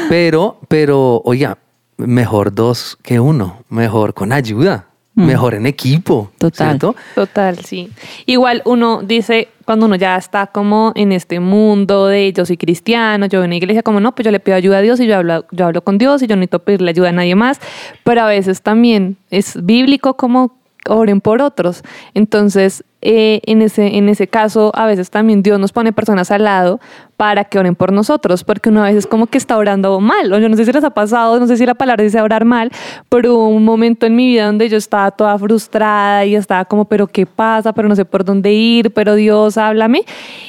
Pero, 0.08 0.58
pero, 0.68 1.20
oiga, 1.26 1.58
mejor 1.98 2.54
dos 2.54 2.96
que 3.02 3.20
uno, 3.20 3.62
mejor 3.68 4.14
con 4.14 4.32
ayuda, 4.32 4.86
mejor 5.26 5.54
en 5.54 5.66
equipo, 5.66 6.30
Total. 6.38 6.68
¿cierto? 6.68 6.96
Total, 7.14 7.58
sí. 7.58 7.90
Igual 8.26 8.62
uno 8.64 9.02
dice, 9.02 9.48
cuando 9.64 9.86
uno 9.86 9.96
ya 9.96 10.16
está 10.16 10.46
como 10.48 10.92
en 10.94 11.12
este 11.12 11.40
mundo 11.40 12.06
de 12.06 12.32
yo 12.32 12.44
soy 12.44 12.56
cristiano, 12.56 13.26
yo 13.26 13.38
voy 13.38 13.44
a 13.44 13.46
una 13.46 13.56
iglesia, 13.56 13.82
como 13.82 14.00
no, 14.00 14.14
pues 14.14 14.24
yo 14.24 14.30
le 14.30 14.40
pido 14.40 14.56
ayuda 14.56 14.78
a 14.78 14.82
Dios 14.82 15.00
y 15.00 15.06
yo 15.06 15.16
hablo, 15.16 15.44
yo 15.50 15.66
hablo 15.66 15.82
con 15.82 15.98
Dios 15.98 16.22
y 16.22 16.26
yo 16.26 16.36
no 16.36 16.40
necesito 16.40 16.60
pedirle 16.60 16.90
ayuda 16.90 17.10
a 17.10 17.12
nadie 17.12 17.34
más, 17.34 17.60
pero 18.04 18.22
a 18.22 18.26
veces 18.26 18.62
también 18.62 19.16
es 19.30 19.64
bíblico 19.64 20.14
como 20.14 20.58
oren 20.88 21.20
por 21.20 21.42
otros. 21.42 21.82
Entonces, 22.14 22.84
eh, 23.02 23.40
en, 23.46 23.62
ese, 23.62 23.96
en 23.96 24.08
ese 24.08 24.28
caso, 24.28 24.72
a 24.74 24.86
veces 24.86 25.10
también 25.10 25.42
Dios 25.42 25.58
nos 25.58 25.72
pone 25.72 25.92
personas 25.92 26.30
al 26.30 26.44
lado 26.44 26.80
para 27.16 27.44
que 27.44 27.58
oren 27.58 27.74
por 27.74 27.92
nosotros, 27.92 28.44
porque 28.44 28.70
uno 28.70 28.82
a 28.82 28.86
veces 28.86 29.06
como 29.06 29.26
que 29.26 29.36
está 29.36 29.56
orando 29.58 30.00
mal, 30.00 30.32
o 30.32 30.38
yo 30.38 30.48
no 30.48 30.56
sé 30.56 30.64
si 30.64 30.72
les 30.72 30.84
ha 30.84 30.90
pasado, 30.90 31.38
no 31.38 31.46
sé 31.46 31.56
si 31.58 31.66
la 31.66 31.74
palabra 31.74 32.02
dice 32.02 32.20
orar 32.20 32.44
mal, 32.46 32.70
pero 33.10 33.34
hubo 33.34 33.48
un 33.48 33.64
momento 33.64 34.06
en 34.06 34.16
mi 34.16 34.26
vida 34.26 34.46
donde 34.46 34.68
yo 34.70 34.78
estaba 34.78 35.10
toda 35.10 35.38
frustrada 35.38 36.24
y 36.24 36.34
estaba 36.34 36.64
como, 36.64 36.86
pero 36.86 37.06
¿qué 37.06 37.26
pasa? 37.26 37.72
Pero 37.74 37.88
no 37.88 37.96
sé 37.96 38.06
por 38.06 38.24
dónde 38.24 38.52
ir, 38.52 38.92
pero 38.92 39.14
Dios, 39.16 39.58
háblame. 39.58 40.02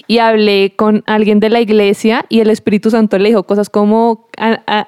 Y 0.07 0.19
hablé 0.19 0.73
con 0.77 1.03
alguien 1.07 1.39
de 1.41 1.49
la 1.49 1.59
iglesia 1.59 2.25
y 2.29 2.39
el 2.39 2.49
Espíritu 2.49 2.89
Santo 2.89 3.17
le 3.17 3.29
dijo 3.29 3.43
cosas 3.43 3.69
como 3.69 4.27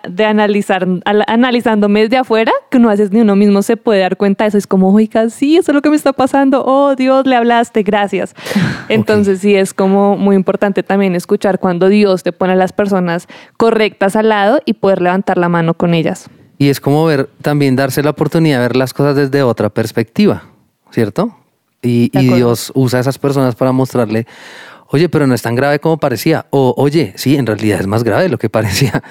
de 0.10 0.26
analizar, 0.26 0.88
al- 1.06 1.24
analizándome 1.28 2.02
desde 2.04 2.18
afuera, 2.18 2.52
que 2.72 2.78
uno 2.78 2.88
a 2.90 2.92
veces 2.92 3.12
ni 3.12 3.22
uno 3.22 3.36
mismo 3.36 3.62
se 3.62 3.76
puede 3.78 4.00
dar 4.00 4.16
cuenta 4.18 4.46
de 4.46 4.50
eso. 4.50 4.58
Es 4.58 4.68
como, 4.68 4.94
oiga, 4.94 5.30
sí, 5.30 5.58
eso 5.58 5.72
es 5.72 5.76
lo 5.76 5.82
que 5.82 5.90
me 5.90 5.96
está 5.98 6.14
pasando. 6.14 6.64
Oh, 6.66 6.96
Dios, 6.96 7.26
le 7.26 7.36
hablaste, 7.54 7.84
gracias. 7.84 8.36
Entonces 8.90 9.40
sí 9.40 9.56
es 9.56 9.74
como 9.74 10.18
muy 10.18 10.36
importante 10.36 10.84
también 10.84 11.16
escuchar 11.16 11.60
cuando 11.60 11.90
Dios 11.90 12.24
te 12.24 12.32
pone 12.32 12.54
a 12.54 12.56
las 12.56 12.74
personas 12.74 13.28
correctas 13.58 14.16
al 14.16 14.30
lado 14.30 14.60
y 14.66 14.74
poder 14.74 15.02
levantar 15.02 15.38
la 15.38 15.50
mano 15.50 15.74
con 15.74 15.94
ellas. 15.94 16.30
Y 16.58 16.70
es 16.70 16.80
como 16.80 17.06
ver, 17.06 17.30
también 17.42 17.76
darse 17.76 18.04
la 18.04 18.12
oportunidad 18.12 18.58
de 18.58 18.68
ver 18.68 18.76
las 18.76 18.94
cosas 18.94 19.16
desde 19.16 19.44
otra 19.44 19.70
perspectiva, 19.70 20.44
¿cierto? 20.92 21.36
Y, 21.82 22.10
y. 22.14 22.34
Dios 22.34 22.72
usa 22.76 23.00
a 23.00 23.02
esas 23.02 23.18
personas 23.18 23.56
para 23.56 23.72
mostrarle, 23.72 24.26
oye, 24.94 25.10
pero 25.10 25.26
no 25.26 25.34
es 25.34 25.42
tan 25.42 25.56
grave 25.56 25.80
como 25.80 25.98
parecía. 25.98 26.46
O, 26.52 26.76
oye, 26.78 27.14
sí, 27.16 27.36
en 27.36 27.48
realidad 27.48 27.80
es 27.80 27.88
más 27.88 28.04
grave 28.04 28.24
de 28.24 28.30
lo 28.30 28.38
que 28.38 28.50
parecía, 28.50 29.02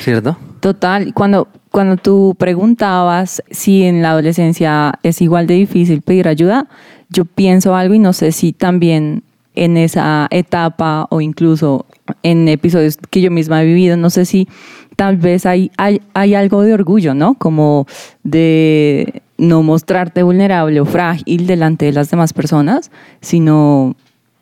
¿cierto? 0.00 0.38
Total, 0.60 1.12
cuando, 1.12 1.48
cuando 1.72 1.96
tú 1.96 2.36
preguntabas 2.38 3.42
si 3.50 3.82
en 3.82 4.00
la 4.00 4.12
adolescencia 4.12 5.00
es 5.02 5.20
igual 5.20 5.48
de 5.48 5.54
difícil 5.54 6.02
pedir 6.02 6.28
ayuda, 6.28 6.68
yo 7.10 7.24
pienso 7.24 7.74
algo 7.74 7.94
y 7.94 7.98
no 7.98 8.12
sé 8.12 8.30
si 8.30 8.52
también 8.52 9.24
en 9.56 9.76
esa 9.76 10.28
etapa 10.30 11.08
o 11.10 11.20
incluso 11.20 11.84
en 12.22 12.46
episodios 12.48 12.96
que 13.10 13.20
yo 13.20 13.32
misma 13.32 13.62
he 13.62 13.66
vivido, 13.66 13.96
no 13.96 14.10
sé 14.10 14.26
si 14.26 14.48
tal 14.94 15.16
vez 15.16 15.46
hay, 15.46 15.72
hay, 15.76 16.00
hay 16.14 16.36
algo 16.36 16.62
de 16.62 16.74
orgullo, 16.74 17.14
¿no? 17.14 17.34
Como 17.34 17.86
de 18.22 19.22
no 19.36 19.64
mostrarte 19.64 20.22
vulnerable 20.22 20.80
o 20.80 20.84
frágil 20.84 21.48
delante 21.48 21.86
de 21.86 21.92
las 21.92 22.08
demás 22.08 22.32
personas, 22.32 22.92
sino 23.20 23.96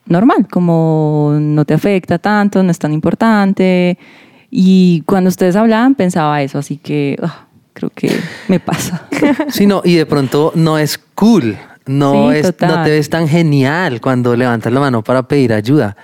normal, 0.07 0.47
como 0.51 1.37
no 1.41 1.65
te 1.65 1.75
afecta 1.75 2.19
tanto, 2.19 2.63
no 2.63 2.71
es 2.71 2.79
tan 2.79 2.93
importante. 2.93 3.99
Y 4.51 5.03
cuando 5.07 5.29
ustedes 5.29 5.57
hablaban 5.57 5.95
pensaba 5.95 6.43
eso, 6.43 6.59
así 6.59 6.77
que 6.77 7.17
ah, 7.23 7.47
creo 7.73 7.91
que 7.91 8.13
me 8.49 8.61
pasa. 8.61 9.09
Sí, 9.49 9.67
no, 9.67 9.83
y 9.85 9.95
de 9.95 10.07
pronto 10.07 10.53
no 10.55 10.79
es 10.79 10.99
cool, 11.15 11.57
no, 11.87 12.31
Sí, 12.31 12.39
es, 12.39 12.55
no 12.61 12.83
te 12.83 12.91
ves 12.91 13.09
tan 13.11 13.29
genial 13.29 14.01
cuando 14.01 14.37
levantas 14.37 14.73
la 14.73 14.81
mano 14.81 15.03
para 15.03 15.27
pedir 15.27 15.53
ayuda, 15.53 15.97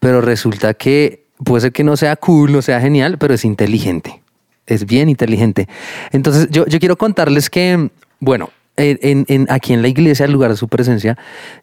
pero 0.00 0.20
resulta 0.20 0.74
que 0.74 1.24
puede 1.42 1.62
ser 1.62 1.72
que 1.72 1.84
no 1.84 1.96
sea 1.96 2.16
cool, 2.16 2.52
no 2.52 2.62
sea 2.62 2.80
genial, 2.80 3.18
pero 3.18 3.34
es 3.34 3.44
inteligente, 3.44 4.22
es 4.66 4.86
bien 4.86 5.08
inteligente. 5.08 5.68
Entonces 6.12 6.48
yo, 6.50 6.66
yo 6.66 6.78
quiero 6.78 6.96
contarles 6.96 7.50
que, 7.50 7.90
bueno, 8.20 8.50
en, 8.76 8.98
en- 9.02 9.24
en- 9.28 9.46
aquí 9.50 9.72
en 9.72 9.82
la 9.82 9.88
iglesia, 9.88 10.26
al 10.26 10.32
lugar 10.32 10.50
de 10.50 10.56
su 10.56 10.68
presencia, 10.68 11.16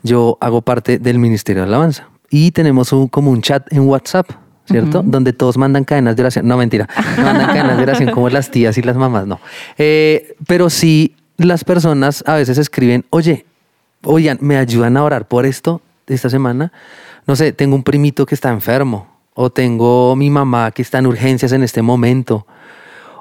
yo 0.03 0.37
hago 0.41 0.61
parte 0.61 0.97
del 0.99 1.19
Ministerio 1.19 1.63
de 1.63 1.67
Alabanza 1.67 2.07
y 2.29 2.51
tenemos 2.51 2.93
un, 2.93 3.07
como 3.07 3.31
un 3.31 3.41
chat 3.41 3.71
en 3.73 3.81
WhatsApp. 3.87 4.29
¿Cierto? 4.63 5.01
Donde 5.03 5.33
todos 5.33 5.57
mandan 5.57 5.83
cadenas 5.83 6.15
de 6.15 6.21
oración. 6.21 6.47
No, 6.47 6.55
mentira. 6.55 6.87
No 7.17 7.23
mandan 7.23 7.47
cadenas 7.47 7.75
de 7.77 7.83
oración 7.83 8.11
como 8.11 8.29
las 8.29 8.51
tías 8.51 8.77
y 8.77 8.81
las 8.83 8.95
mamás, 8.95 9.27
no. 9.27 9.41
Eh, 9.77 10.35
pero 10.47 10.69
sí, 10.69 11.15
las 11.35 11.65
personas 11.65 12.23
a 12.25 12.35
veces 12.35 12.57
escriben, 12.57 13.03
oye, 13.09 13.45
oigan, 14.03 14.37
¿me 14.39 14.55
ayudan 14.57 14.95
a 14.95 15.03
orar 15.03 15.27
por 15.27 15.45
esto 15.45 15.81
esta 16.07 16.29
semana? 16.29 16.71
No 17.27 17.35
sé, 17.35 17.51
tengo 17.51 17.75
un 17.75 17.83
primito 17.83 18.25
que 18.25 18.33
está 18.35 18.49
enfermo 18.49 19.07
o 19.33 19.49
tengo 19.49 20.15
mi 20.15 20.29
mamá 20.29 20.71
que 20.71 20.83
está 20.83 20.99
en 20.99 21.07
urgencias 21.07 21.51
en 21.51 21.63
este 21.63 21.81
momento 21.81 22.45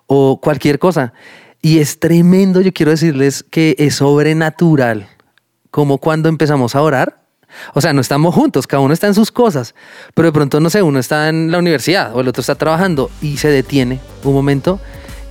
o 0.06 0.38
cualquier 0.40 0.78
cosa. 0.78 1.14
Y 1.62 1.78
es 1.78 2.00
tremendo, 2.00 2.60
yo 2.60 2.72
quiero 2.72 2.90
decirles 2.90 3.44
que 3.50 3.74
es 3.78 3.96
sobrenatural, 3.96 5.08
como 5.70 5.98
cuando 5.98 6.28
empezamos 6.28 6.74
a 6.74 6.82
orar. 6.82 7.20
O 7.74 7.80
sea, 7.80 7.92
no 7.92 8.00
estamos 8.00 8.34
juntos, 8.34 8.66
cada 8.66 8.80
uno 8.80 8.94
está 8.94 9.08
en 9.08 9.14
sus 9.14 9.32
cosas, 9.32 9.74
pero 10.14 10.28
de 10.28 10.32
pronto, 10.32 10.60
no 10.60 10.70
sé, 10.70 10.82
uno 10.82 11.00
está 11.00 11.28
en 11.28 11.50
la 11.50 11.58
universidad 11.58 12.14
o 12.14 12.20
el 12.20 12.28
otro 12.28 12.40
está 12.42 12.54
trabajando 12.54 13.10
y 13.20 13.38
se 13.38 13.48
detiene 13.48 13.98
un 14.22 14.34
momento 14.34 14.80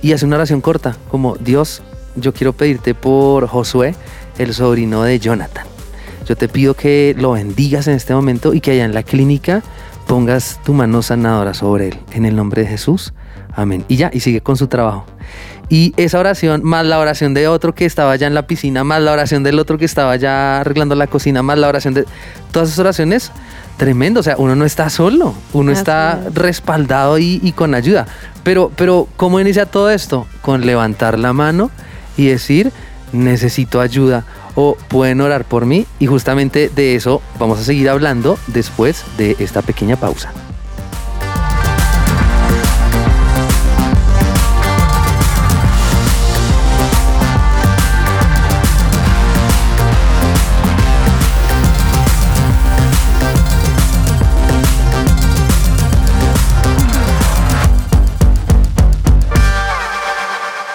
y 0.02 0.12
hace 0.12 0.26
una 0.26 0.36
oración 0.36 0.60
corta, 0.60 0.96
como 1.10 1.36
Dios, 1.36 1.82
yo 2.16 2.34
quiero 2.34 2.52
pedirte 2.52 2.94
por 2.94 3.46
Josué, 3.46 3.94
el 4.38 4.52
sobrino 4.54 5.02
de 5.02 5.18
Jonathan. 5.18 5.66
Yo 6.26 6.36
te 6.36 6.48
pido 6.48 6.74
que 6.74 7.14
lo 7.18 7.32
bendigas 7.32 7.88
en 7.88 7.94
este 7.94 8.14
momento 8.14 8.54
y 8.54 8.60
que 8.60 8.72
allá 8.72 8.84
en 8.84 8.94
la 8.94 9.02
clínica 9.02 9.62
pongas 10.06 10.60
tu 10.64 10.74
mano 10.74 11.02
sanadora 11.02 11.54
sobre 11.54 11.88
él. 11.88 11.98
En 12.12 12.24
el 12.24 12.36
nombre 12.36 12.62
de 12.62 12.68
Jesús. 12.68 13.12
Amén. 13.52 13.84
Y 13.88 13.96
ya, 13.96 14.10
y 14.12 14.20
sigue 14.20 14.40
con 14.40 14.56
su 14.56 14.68
trabajo. 14.68 15.06
Y 15.70 15.94
esa 15.96 16.18
oración, 16.18 16.62
más 16.64 16.84
la 16.84 16.98
oración 16.98 17.32
de 17.32 17.46
otro 17.46 17.74
que 17.76 17.86
estaba 17.86 18.16
ya 18.16 18.26
en 18.26 18.34
la 18.34 18.46
piscina, 18.46 18.82
más 18.82 19.00
la 19.00 19.12
oración 19.12 19.44
del 19.44 19.58
otro 19.60 19.78
que 19.78 19.84
estaba 19.84 20.16
ya 20.16 20.60
arreglando 20.60 20.96
la 20.96 21.06
cocina, 21.06 21.42
más 21.44 21.58
la 21.58 21.68
oración 21.68 21.94
de... 21.94 22.06
Todas 22.50 22.70
esas 22.70 22.80
oraciones, 22.80 23.30
tremendo. 23.76 24.18
O 24.18 24.22
sea, 24.24 24.34
uno 24.36 24.56
no 24.56 24.64
está 24.64 24.90
solo, 24.90 25.32
uno 25.52 25.70
Así 25.70 25.78
está 25.78 26.20
es. 26.26 26.34
respaldado 26.34 27.18
y, 27.18 27.40
y 27.44 27.52
con 27.52 27.76
ayuda. 27.76 28.08
Pero, 28.42 28.72
pero, 28.74 29.06
¿cómo 29.16 29.38
inicia 29.38 29.64
todo 29.64 29.90
esto? 29.90 30.26
Con 30.42 30.66
levantar 30.66 31.16
la 31.20 31.32
mano 31.32 31.70
y 32.16 32.26
decir, 32.26 32.72
necesito 33.12 33.80
ayuda 33.80 34.24
o 34.56 34.76
pueden 34.88 35.20
orar 35.20 35.44
por 35.44 35.66
mí. 35.66 35.86
Y 36.00 36.06
justamente 36.06 36.68
de 36.74 36.96
eso 36.96 37.22
vamos 37.38 37.60
a 37.60 37.62
seguir 37.62 37.88
hablando 37.88 38.38
después 38.48 39.04
de 39.16 39.36
esta 39.38 39.62
pequeña 39.62 39.94
pausa. 39.94 40.32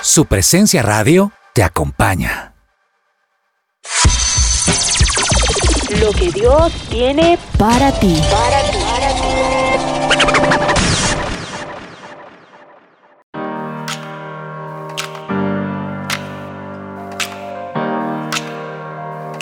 Su 0.07 0.25
presencia 0.25 0.83
radio 0.83 1.31
te 1.55 1.63
acompaña. 1.63 2.53
Lo 5.99 6.11
que 6.11 6.29
Dios 6.29 6.71
tiene 6.91 7.39
Para 7.57 7.91
ti. 7.91 8.15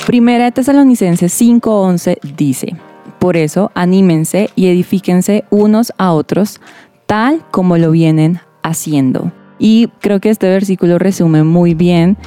Primera 0.05 0.45
de 0.45 0.51
Tesalonicenses 0.53 1.41
5:11 1.41 2.19
dice, 2.37 2.77
por 3.19 3.35
eso 3.35 3.69
anímense 3.75 4.49
y 4.55 4.67
edifíquense 4.67 5.43
unos 5.49 5.91
a 5.97 6.13
otros, 6.13 6.61
tal 7.05 7.45
como 7.51 7.77
lo 7.77 7.91
vienen 7.91 8.39
haciendo. 8.63 9.33
Y 9.59 9.89
creo 9.99 10.19
que 10.19 10.29
este 10.29 10.47
versículo 10.47 10.99
resume 10.99 11.43
muy 11.43 11.73
bien 11.73 12.17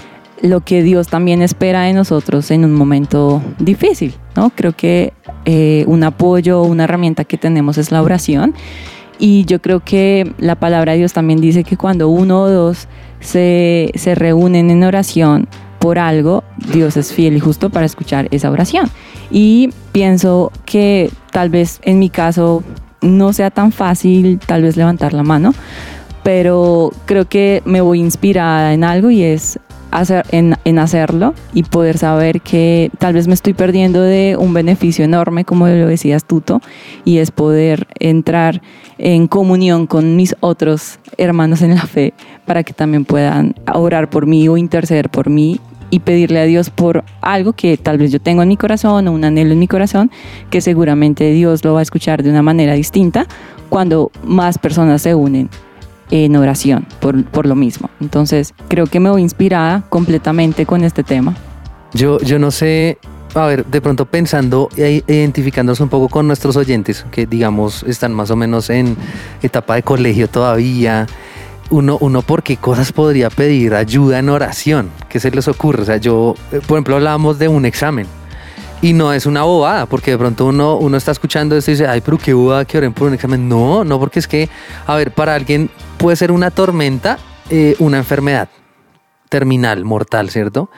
lo 0.42 0.60
que 0.60 0.82
Dios 0.82 1.08
también 1.08 1.42
espera 1.42 1.82
de 1.82 1.92
nosotros 1.92 2.50
en 2.50 2.64
un 2.64 2.74
momento 2.74 3.42
difícil, 3.58 4.14
¿no? 4.36 4.50
Creo 4.50 4.72
que 4.72 5.12
eh, 5.44 5.84
un 5.86 6.02
apoyo, 6.04 6.62
una 6.62 6.84
herramienta 6.84 7.24
que 7.24 7.38
tenemos 7.38 7.78
es 7.78 7.90
la 7.90 8.02
oración. 8.02 8.54
Y 9.18 9.46
yo 9.46 9.62
creo 9.62 9.80
que 9.80 10.30
la 10.38 10.56
palabra 10.56 10.92
de 10.92 10.98
Dios 10.98 11.14
también 11.14 11.40
dice 11.40 11.64
que 11.64 11.76
cuando 11.76 12.08
uno 12.08 12.42
o 12.42 12.50
dos 12.50 12.86
se, 13.20 13.90
se 13.94 14.14
reúnen 14.14 14.70
en 14.70 14.84
oración 14.84 15.48
por 15.78 15.98
algo, 15.98 16.44
Dios 16.72 16.96
es 16.98 17.12
fiel 17.12 17.36
y 17.36 17.40
justo 17.40 17.70
para 17.70 17.86
escuchar 17.86 18.28
esa 18.30 18.50
oración. 18.50 18.90
Y 19.30 19.70
pienso 19.92 20.52
que 20.66 21.10
tal 21.32 21.48
vez 21.48 21.80
en 21.82 21.98
mi 21.98 22.10
caso 22.10 22.62
no 23.00 23.32
sea 23.32 23.50
tan 23.50 23.72
fácil 23.72 24.38
tal 24.44 24.62
vez 24.62 24.76
levantar 24.76 25.12
la 25.12 25.22
mano, 25.22 25.54
pero 26.26 26.90
creo 27.04 27.28
que 27.28 27.62
me 27.66 27.80
voy 27.80 28.00
inspirada 28.00 28.74
en 28.74 28.82
algo 28.82 29.12
y 29.12 29.22
es 29.22 29.60
hacer, 29.92 30.26
en, 30.32 30.78
hacerlo 30.80 31.34
y 31.54 31.62
poder 31.62 31.98
saber 31.98 32.40
que 32.40 32.90
tal 32.98 33.14
vez 33.14 33.28
me 33.28 33.34
estoy 33.34 33.54
perdiendo 33.54 34.02
de 34.02 34.36
un 34.36 34.52
beneficio 34.52 35.04
enorme, 35.04 35.44
como 35.44 35.68
lo 35.68 35.86
decías 35.86 36.24
Tuto, 36.24 36.60
y 37.04 37.18
es 37.18 37.30
poder 37.30 37.86
entrar 38.00 38.60
en 38.98 39.28
comunión 39.28 39.86
con 39.86 40.16
mis 40.16 40.34
otros 40.40 40.98
hermanos 41.16 41.62
en 41.62 41.76
la 41.76 41.86
fe 41.86 42.12
para 42.44 42.64
que 42.64 42.72
también 42.72 43.04
puedan 43.04 43.54
orar 43.72 44.10
por 44.10 44.26
mí 44.26 44.48
o 44.48 44.56
interceder 44.56 45.10
por 45.10 45.30
mí 45.30 45.60
y 45.90 46.00
pedirle 46.00 46.40
a 46.40 46.44
Dios 46.46 46.70
por 46.70 47.04
algo 47.20 47.52
que 47.52 47.76
tal 47.76 47.98
vez 47.98 48.10
yo 48.10 48.20
tengo 48.20 48.42
en 48.42 48.48
mi 48.48 48.56
corazón 48.56 49.06
o 49.06 49.12
un 49.12 49.24
anhelo 49.24 49.52
en 49.52 49.60
mi 49.60 49.68
corazón, 49.68 50.10
que 50.50 50.60
seguramente 50.60 51.30
Dios 51.30 51.64
lo 51.64 51.74
va 51.74 51.78
a 51.78 51.82
escuchar 51.82 52.24
de 52.24 52.30
una 52.30 52.42
manera 52.42 52.72
distinta 52.72 53.28
cuando 53.68 54.10
más 54.24 54.58
personas 54.58 55.02
se 55.02 55.14
unen 55.14 55.48
en 56.10 56.36
oración 56.36 56.86
por, 57.00 57.24
por 57.24 57.46
lo 57.46 57.54
mismo. 57.54 57.90
Entonces, 58.00 58.54
creo 58.68 58.86
que 58.86 59.00
me 59.00 59.10
voy 59.10 59.22
inspirada 59.22 59.84
completamente 59.88 60.66
con 60.66 60.84
este 60.84 61.02
tema. 61.02 61.34
Yo, 61.92 62.18
yo 62.20 62.38
no 62.38 62.50
sé, 62.50 62.98
a 63.34 63.46
ver, 63.46 63.64
de 63.66 63.80
pronto 63.80 64.06
pensando 64.06 64.68
e 64.76 65.02
identificándonos 65.06 65.80
un 65.80 65.88
poco 65.88 66.08
con 66.08 66.26
nuestros 66.26 66.56
oyentes, 66.56 67.04
que 67.10 67.26
digamos 67.26 67.82
están 67.84 68.12
más 68.12 68.30
o 68.30 68.36
menos 68.36 68.70
en 68.70 68.96
etapa 69.42 69.76
de 69.76 69.82
colegio 69.82 70.28
todavía. 70.28 71.06
Uno, 71.68 71.98
uno 72.00 72.22
por 72.22 72.44
qué 72.44 72.56
cosas 72.56 72.92
podría 72.92 73.28
pedir 73.28 73.74
ayuda 73.74 74.20
en 74.20 74.28
oración, 74.28 74.90
¿qué 75.08 75.18
se 75.18 75.32
les 75.32 75.48
ocurre? 75.48 75.82
O 75.82 75.84
sea, 75.84 75.96
yo, 75.96 76.36
eh, 76.52 76.60
por 76.64 76.76
ejemplo, 76.76 76.94
hablábamos 76.94 77.38
de 77.40 77.48
un 77.48 77.64
examen. 77.64 78.06
Y 78.82 78.92
no 78.92 79.12
es 79.12 79.24
una 79.26 79.42
bobada, 79.42 79.86
porque 79.86 80.12
de 80.12 80.18
pronto 80.18 80.44
uno, 80.44 80.76
uno 80.76 80.96
está 80.96 81.10
escuchando 81.10 81.56
esto 81.56 81.70
y 81.70 81.74
dice, 81.74 81.88
ay, 81.88 82.02
pero 82.02 82.18
qué 82.18 82.34
bobada 82.34 82.64
que 82.66 82.76
oren 82.76 82.92
por 82.92 83.08
un 83.08 83.14
examen. 83.14 83.48
No, 83.48 83.84
no, 83.84 83.98
porque 83.98 84.18
es 84.18 84.28
que, 84.28 84.50
a 84.86 84.94
ver, 84.94 85.12
para 85.12 85.34
alguien 85.34 85.70
puede 85.96 86.16
ser 86.16 86.32
una 86.32 86.50
tormenta, 86.50 87.18
eh, 87.50 87.76
una 87.78 87.98
enfermedad 87.98 88.48
terminal, 89.28 89.84
mortal, 89.84 90.30
¿cierto? 90.30 90.70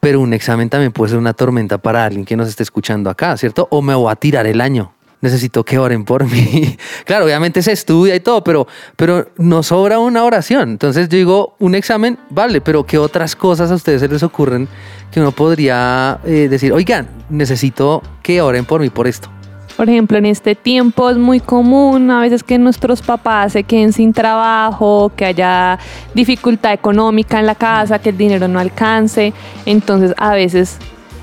Pero 0.00 0.20
un 0.20 0.32
examen 0.32 0.68
también 0.68 0.92
puede 0.92 1.10
ser 1.10 1.18
una 1.18 1.32
tormenta 1.32 1.78
para 1.78 2.04
alguien 2.04 2.24
que 2.24 2.36
nos 2.36 2.48
esté 2.48 2.62
escuchando 2.62 3.10
acá, 3.10 3.36
¿cierto? 3.36 3.66
O 3.70 3.82
me 3.82 3.94
voy 3.94 4.12
a 4.12 4.16
tirar 4.16 4.46
el 4.46 4.60
año. 4.60 4.92
Necesito 5.20 5.64
que 5.64 5.78
oren 5.78 6.04
por 6.04 6.24
mí. 6.30 6.76
claro, 7.04 7.24
obviamente 7.24 7.62
se 7.62 7.72
estudia 7.72 8.14
y 8.14 8.20
todo, 8.20 8.44
pero, 8.44 8.68
pero 8.96 9.26
sobra 9.62 9.98
una 9.98 10.24
oración. 10.24 10.70
Entonces 10.70 11.08
yo 11.08 11.16
digo, 11.16 11.56
un 11.58 11.74
examen, 11.74 12.18
vale, 12.30 12.60
pero 12.60 12.84
¿qué 12.84 12.98
otras 12.98 13.34
cosas 13.34 13.70
a 13.70 13.74
ustedes 13.74 14.00
se 14.00 14.08
les 14.08 14.22
ocurren 14.22 14.68
que 15.10 15.20
uno 15.20 15.32
podría 15.32 16.20
eh, 16.24 16.48
decir, 16.48 16.72
oigan, 16.72 17.08
necesito 17.30 18.02
que 18.22 18.40
oren 18.40 18.64
por 18.64 18.80
mí 18.80 18.90
por 18.90 19.08
esto? 19.08 19.28
Por 19.78 19.88
ejemplo, 19.88 20.18
en 20.18 20.26
este 20.26 20.56
tiempo 20.56 21.08
es 21.08 21.16
muy 21.16 21.38
común 21.38 22.10
a 22.10 22.20
veces 22.20 22.42
que 22.42 22.58
nuestros 22.58 23.00
papás 23.00 23.52
se 23.52 23.62
queden 23.62 23.92
sin 23.92 24.12
trabajo, 24.12 25.12
que 25.14 25.24
haya 25.24 25.78
dificultad 26.14 26.72
económica 26.72 27.38
en 27.38 27.46
la 27.46 27.54
casa, 27.54 28.00
que 28.00 28.08
el 28.08 28.18
dinero 28.18 28.48
no 28.48 28.58
alcance. 28.58 29.32
Entonces, 29.66 30.14
a 30.16 30.34
veces 30.34 30.78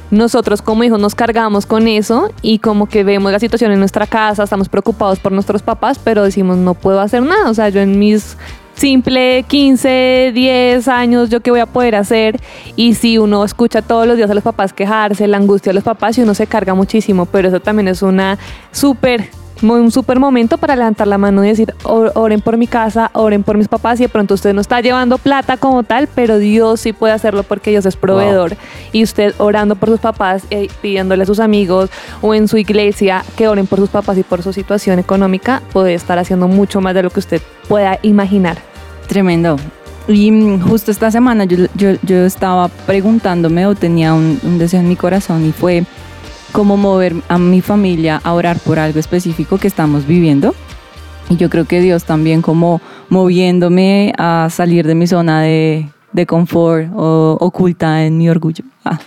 nosotros 0.09 0.61
como 0.61 0.85
hijos 0.85 1.01
nos 1.01 1.15
cargamos 1.15 1.65
con 1.65 1.89
eso 1.89 2.31
y 2.41 2.59
como 2.59 2.87
que 2.87 3.03
vemos 3.03 3.29
la 3.29 3.39
situación 3.39 3.73
en 3.73 3.79
nuestra 3.79 4.07
casa, 4.07 4.43
estamos 4.43 4.69
preocupados 4.69 5.19
por 5.19 5.33
nuestros 5.33 5.61
papás, 5.61 5.99
pero 6.01 6.23
decimos 6.23 6.55
no 6.55 6.75
puedo 6.75 7.01
hacer 7.01 7.23
nada. 7.23 7.49
O 7.49 7.53
sea, 7.53 7.67
yo 7.67 7.81
en 7.81 7.99
mis 7.99 8.37
simple 8.75 9.43
15, 9.47 10.31
10 10.33 10.87
años, 10.87 11.29
yo 11.29 11.41
qué 11.41 11.51
voy 11.51 11.59
a 11.59 11.65
poder 11.65 11.95
hacer. 11.95 12.39
Y 12.75 12.93
si 12.95 13.17
uno 13.17 13.43
escucha 13.43 13.81
todos 13.81 14.07
los 14.07 14.17
días 14.17 14.29
a 14.29 14.33
los 14.33 14.43
papás 14.43 14.73
quejarse, 14.73 15.27
la 15.27 15.37
angustia 15.37 15.71
de 15.71 15.75
los 15.75 15.83
papás 15.83 16.17
y 16.17 16.21
uno 16.21 16.33
se 16.33 16.47
carga 16.47 16.73
muchísimo, 16.73 17.25
pero 17.25 17.47
eso 17.47 17.59
también 17.59 17.87
es 17.87 18.01
una 18.01 18.37
súper 18.71 19.29
un 19.61 19.91
súper 19.91 20.19
momento 20.19 20.57
para 20.57 20.75
levantar 20.75 21.07
la 21.07 21.17
mano 21.17 21.43
y 21.43 21.47
decir, 21.47 21.73
"Or- 21.83 22.11
oren 22.15 22.41
por 22.41 22.57
mi 22.57 22.67
casa, 22.67 23.09
oren 23.13 23.43
por 23.43 23.57
mis 23.57 23.67
papás 23.67 23.99
y 23.99 24.03
de 24.03 24.09
pronto 24.09 24.33
usted 24.33 24.53
no 24.53 24.61
está 24.61 24.81
llevando 24.81 25.17
plata 25.17 25.57
como 25.57 25.83
tal, 25.83 26.07
pero 26.13 26.37
Dios 26.37 26.81
sí 26.81 26.93
puede 26.93 27.13
hacerlo 27.13 27.43
porque 27.43 27.71
Dios 27.71 27.85
es 27.85 27.95
proveedor. 27.95 28.55
Y 28.91 29.03
usted 29.03 29.33
orando 29.37 29.75
por 29.75 29.89
sus 29.89 29.99
papás, 29.99 30.43
eh, 30.49 30.67
pidiéndole 30.81 31.23
a 31.23 31.25
sus 31.25 31.39
amigos 31.39 31.89
o 32.21 32.33
en 32.33 32.47
su 32.47 32.57
iglesia 32.57 33.23
que 33.37 33.47
oren 33.47 33.67
por 33.67 33.79
sus 33.79 33.89
papás 33.89 34.17
y 34.17 34.23
por 34.23 34.43
su 34.43 34.51
situación 34.53 34.99
económica, 34.99 35.61
puede 35.73 35.93
estar 35.93 36.17
haciendo 36.19 36.47
mucho 36.47 36.81
más 36.81 36.93
de 36.93 37.03
lo 37.03 37.09
que 37.09 37.19
usted 37.19 37.41
pueda 37.69 37.97
imaginar. 38.01 38.57
Tremendo. 39.07 39.57
Y 40.07 40.29
mm, 40.31 40.61
justo 40.61 40.91
esta 40.91 41.09
semana 41.09 41.45
yo, 41.45 41.65
yo, 41.73 41.93
yo 42.03 42.25
estaba 42.25 42.67
preguntándome 42.67 43.65
o 43.65 43.73
tenía 43.73 44.13
un, 44.13 44.39
un 44.43 44.57
deseo 44.59 44.79
en 44.79 44.87
mi 44.87 44.95
corazón 44.95 45.45
y 45.45 45.51
fue 45.51 45.83
cómo 46.51 46.77
mover 46.77 47.15
a 47.27 47.37
mi 47.37 47.61
familia 47.61 48.21
a 48.23 48.33
orar 48.33 48.59
por 48.59 48.79
algo 48.79 48.99
específico 48.99 49.57
que 49.57 49.67
estamos 49.67 50.05
viviendo. 50.07 50.55
Y 51.29 51.37
yo 51.37 51.49
creo 51.49 51.65
que 51.65 51.81
Dios 51.81 52.03
también 52.03 52.41
como 52.41 52.81
moviéndome 53.09 54.13
a 54.17 54.47
salir 54.51 54.85
de 54.85 54.95
mi 54.95 55.07
zona 55.07 55.41
de, 55.41 55.89
de 56.13 56.25
confort 56.25 56.89
o 56.95 57.37
oculta 57.39 58.05
en 58.05 58.17
mi 58.17 58.29
orgullo. 58.29 58.63
Ah. 58.83 58.99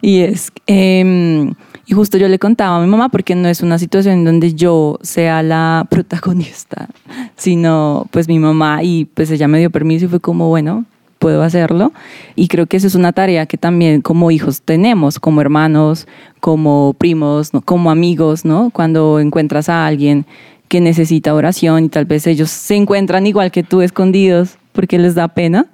Y 0.00 0.20
es, 0.20 0.52
em, 0.66 1.54
y 1.86 1.94
justo 1.94 2.18
yo 2.18 2.28
le 2.28 2.38
contaba 2.38 2.76
a 2.76 2.80
mi 2.80 2.86
mamá 2.86 3.08
porque 3.08 3.34
no 3.34 3.48
es 3.48 3.62
una 3.62 3.78
situación 3.78 4.24
donde 4.24 4.54
yo 4.54 4.98
sea 5.02 5.42
la 5.42 5.86
protagonista, 5.88 6.88
sino 7.36 8.06
pues 8.10 8.28
mi 8.28 8.38
mamá 8.38 8.82
y 8.82 9.06
pues 9.06 9.30
ella 9.30 9.48
me 9.48 9.58
dio 9.58 9.70
permiso 9.70 10.04
y 10.06 10.08
fue 10.08 10.20
como, 10.20 10.48
bueno, 10.48 10.84
puedo 11.24 11.42
hacerlo. 11.42 11.90
Y 12.36 12.48
creo 12.48 12.66
que 12.66 12.76
eso 12.76 12.86
es 12.86 12.94
una 12.94 13.14
tarea 13.14 13.46
que 13.46 13.56
también 13.56 14.02
como 14.02 14.30
hijos 14.30 14.60
tenemos, 14.60 15.18
como 15.18 15.40
hermanos, 15.40 16.06
como 16.40 16.94
primos, 16.98 17.54
¿no? 17.54 17.62
como 17.62 17.90
amigos, 17.90 18.44
¿no? 18.44 18.68
Cuando 18.68 19.18
encuentras 19.18 19.70
a 19.70 19.86
alguien 19.86 20.26
que 20.68 20.82
necesita 20.82 21.32
oración 21.32 21.84
y 21.84 21.88
tal 21.88 22.04
vez 22.04 22.26
ellos 22.26 22.50
se 22.50 22.76
encuentran 22.76 23.26
igual 23.26 23.50
que 23.50 23.62
tú 23.62 23.80
escondidos 23.80 24.58
porque 24.72 24.98
les 24.98 25.14
da 25.14 25.28
pena, 25.28 25.64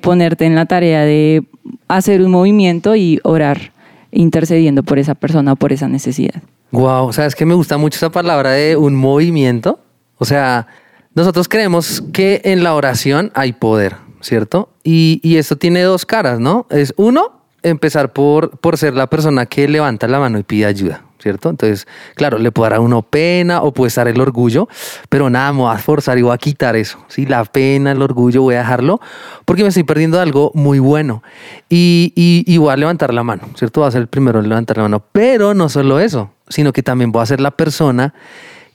ponerte 0.00 0.46
en 0.46 0.54
la 0.54 0.64
tarea 0.64 1.02
de 1.02 1.44
hacer 1.86 2.22
un 2.22 2.30
movimiento 2.30 2.96
y 2.96 3.20
orar 3.24 3.72
intercediendo 4.10 4.84
por 4.84 4.98
esa 4.98 5.14
persona 5.14 5.52
o 5.52 5.56
por 5.56 5.74
esa 5.74 5.86
necesidad. 5.86 6.42
Wow, 6.70 7.12
sabes 7.12 7.34
que 7.34 7.44
me 7.44 7.52
gusta 7.52 7.76
mucho 7.76 7.98
esa 7.98 8.10
palabra 8.10 8.52
de 8.52 8.78
un 8.78 8.94
movimiento. 8.94 9.80
O 10.16 10.24
sea, 10.24 10.66
nosotros 11.14 11.46
creemos 11.46 12.02
que 12.14 12.40
en 12.44 12.64
la 12.64 12.74
oración 12.74 13.32
hay 13.34 13.52
poder, 13.52 13.96
¿cierto? 14.24 14.70
Y, 14.82 15.20
y 15.22 15.36
esto 15.36 15.56
tiene 15.56 15.82
dos 15.82 16.06
caras, 16.06 16.40
¿no? 16.40 16.66
Es 16.70 16.94
uno, 16.96 17.42
empezar 17.62 18.12
por, 18.12 18.58
por 18.58 18.78
ser 18.78 18.94
la 18.94 19.08
persona 19.08 19.46
que 19.46 19.68
levanta 19.68 20.08
la 20.08 20.18
mano 20.18 20.38
y 20.38 20.42
pide 20.42 20.64
ayuda, 20.64 21.02
¿cierto? 21.18 21.50
Entonces, 21.50 21.86
claro, 22.14 22.38
le 22.38 22.50
puede 22.50 22.70
dar 22.70 22.78
a 22.78 22.80
uno 22.80 23.02
pena 23.02 23.62
o 23.62 23.72
puede 23.72 23.88
estar 23.88 24.08
el 24.08 24.18
orgullo, 24.20 24.66
pero 25.10 25.28
nada, 25.28 25.52
me 25.52 25.60
voy 25.60 25.74
a 25.74 25.78
forzar 25.78 26.18
y 26.18 26.22
voy 26.22 26.32
a 26.32 26.38
quitar 26.38 26.74
eso, 26.74 27.04
¿sí? 27.08 27.26
La 27.26 27.44
pena, 27.44 27.92
el 27.92 28.00
orgullo, 28.00 28.42
voy 28.42 28.54
a 28.54 28.58
dejarlo 28.58 29.00
porque 29.44 29.62
me 29.62 29.68
estoy 29.68 29.84
perdiendo 29.84 30.18
algo 30.18 30.50
muy 30.54 30.78
bueno 30.78 31.22
y, 31.68 32.12
y, 32.16 32.44
y 32.46 32.56
voy 32.56 32.72
a 32.72 32.76
levantar 32.76 33.12
la 33.12 33.22
mano, 33.22 33.42
¿cierto? 33.56 33.80
Voy 33.80 33.88
a 33.88 33.92
ser 33.92 34.00
el 34.00 34.08
primero 34.08 34.40
en 34.40 34.48
levantar 34.48 34.78
la 34.78 34.84
mano, 34.84 35.04
pero 35.12 35.52
no 35.52 35.68
solo 35.68 36.00
eso, 36.00 36.30
sino 36.48 36.72
que 36.72 36.82
también 36.82 37.12
voy 37.12 37.22
a 37.22 37.26
ser 37.26 37.40
la 37.40 37.50
persona 37.50 38.14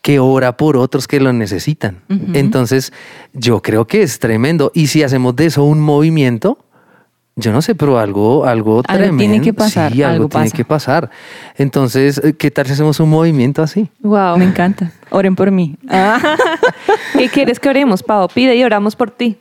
que 0.01 0.19
ora 0.19 0.55
por 0.57 0.77
otros 0.77 1.07
que 1.07 1.19
lo 1.19 1.33
necesitan. 1.33 1.99
Entonces, 2.33 2.93
yo 3.33 3.61
creo 3.61 3.85
que 3.85 4.01
es 4.01 4.19
tremendo. 4.19 4.71
Y 4.73 4.87
si 4.87 5.03
hacemos 5.03 5.35
de 5.35 5.47
eso 5.47 5.63
un 5.63 5.79
movimiento, 5.81 6.57
yo 7.35 7.51
no 7.53 7.61
sé, 7.61 7.73
pero 7.75 7.99
algo, 7.99 8.45
algo, 8.45 8.83
tremendo. 8.83 9.17
tiene 9.17 9.39
que 9.41 9.53
pasar, 9.53 9.91
Sí, 9.93 10.03
algo, 10.03 10.13
algo 10.15 10.29
tiene 10.29 10.45
pasa. 10.45 10.57
que 10.57 10.65
pasar. 10.65 11.09
Entonces, 11.57 12.21
¿qué 12.37 12.51
tal 12.51 12.65
si 12.65 12.73
hacemos 12.73 12.99
un 12.99 13.09
movimiento 13.09 13.61
así? 13.63 13.89
Wow. 14.01 14.37
Me 14.37 14.45
encanta. 14.45 14.91
Oren 15.09 15.35
por 15.35 15.49
mí. 15.51 15.77
Ah. 15.89 16.19
¿Qué 17.17 17.29
quieres 17.29 17.59
que 17.59 17.69
oremos, 17.69 18.03
Pau? 18.03 18.27
Pide 18.33 18.55
y 18.55 18.63
oramos 18.63 18.95
por 18.95 19.11
ti. 19.11 19.37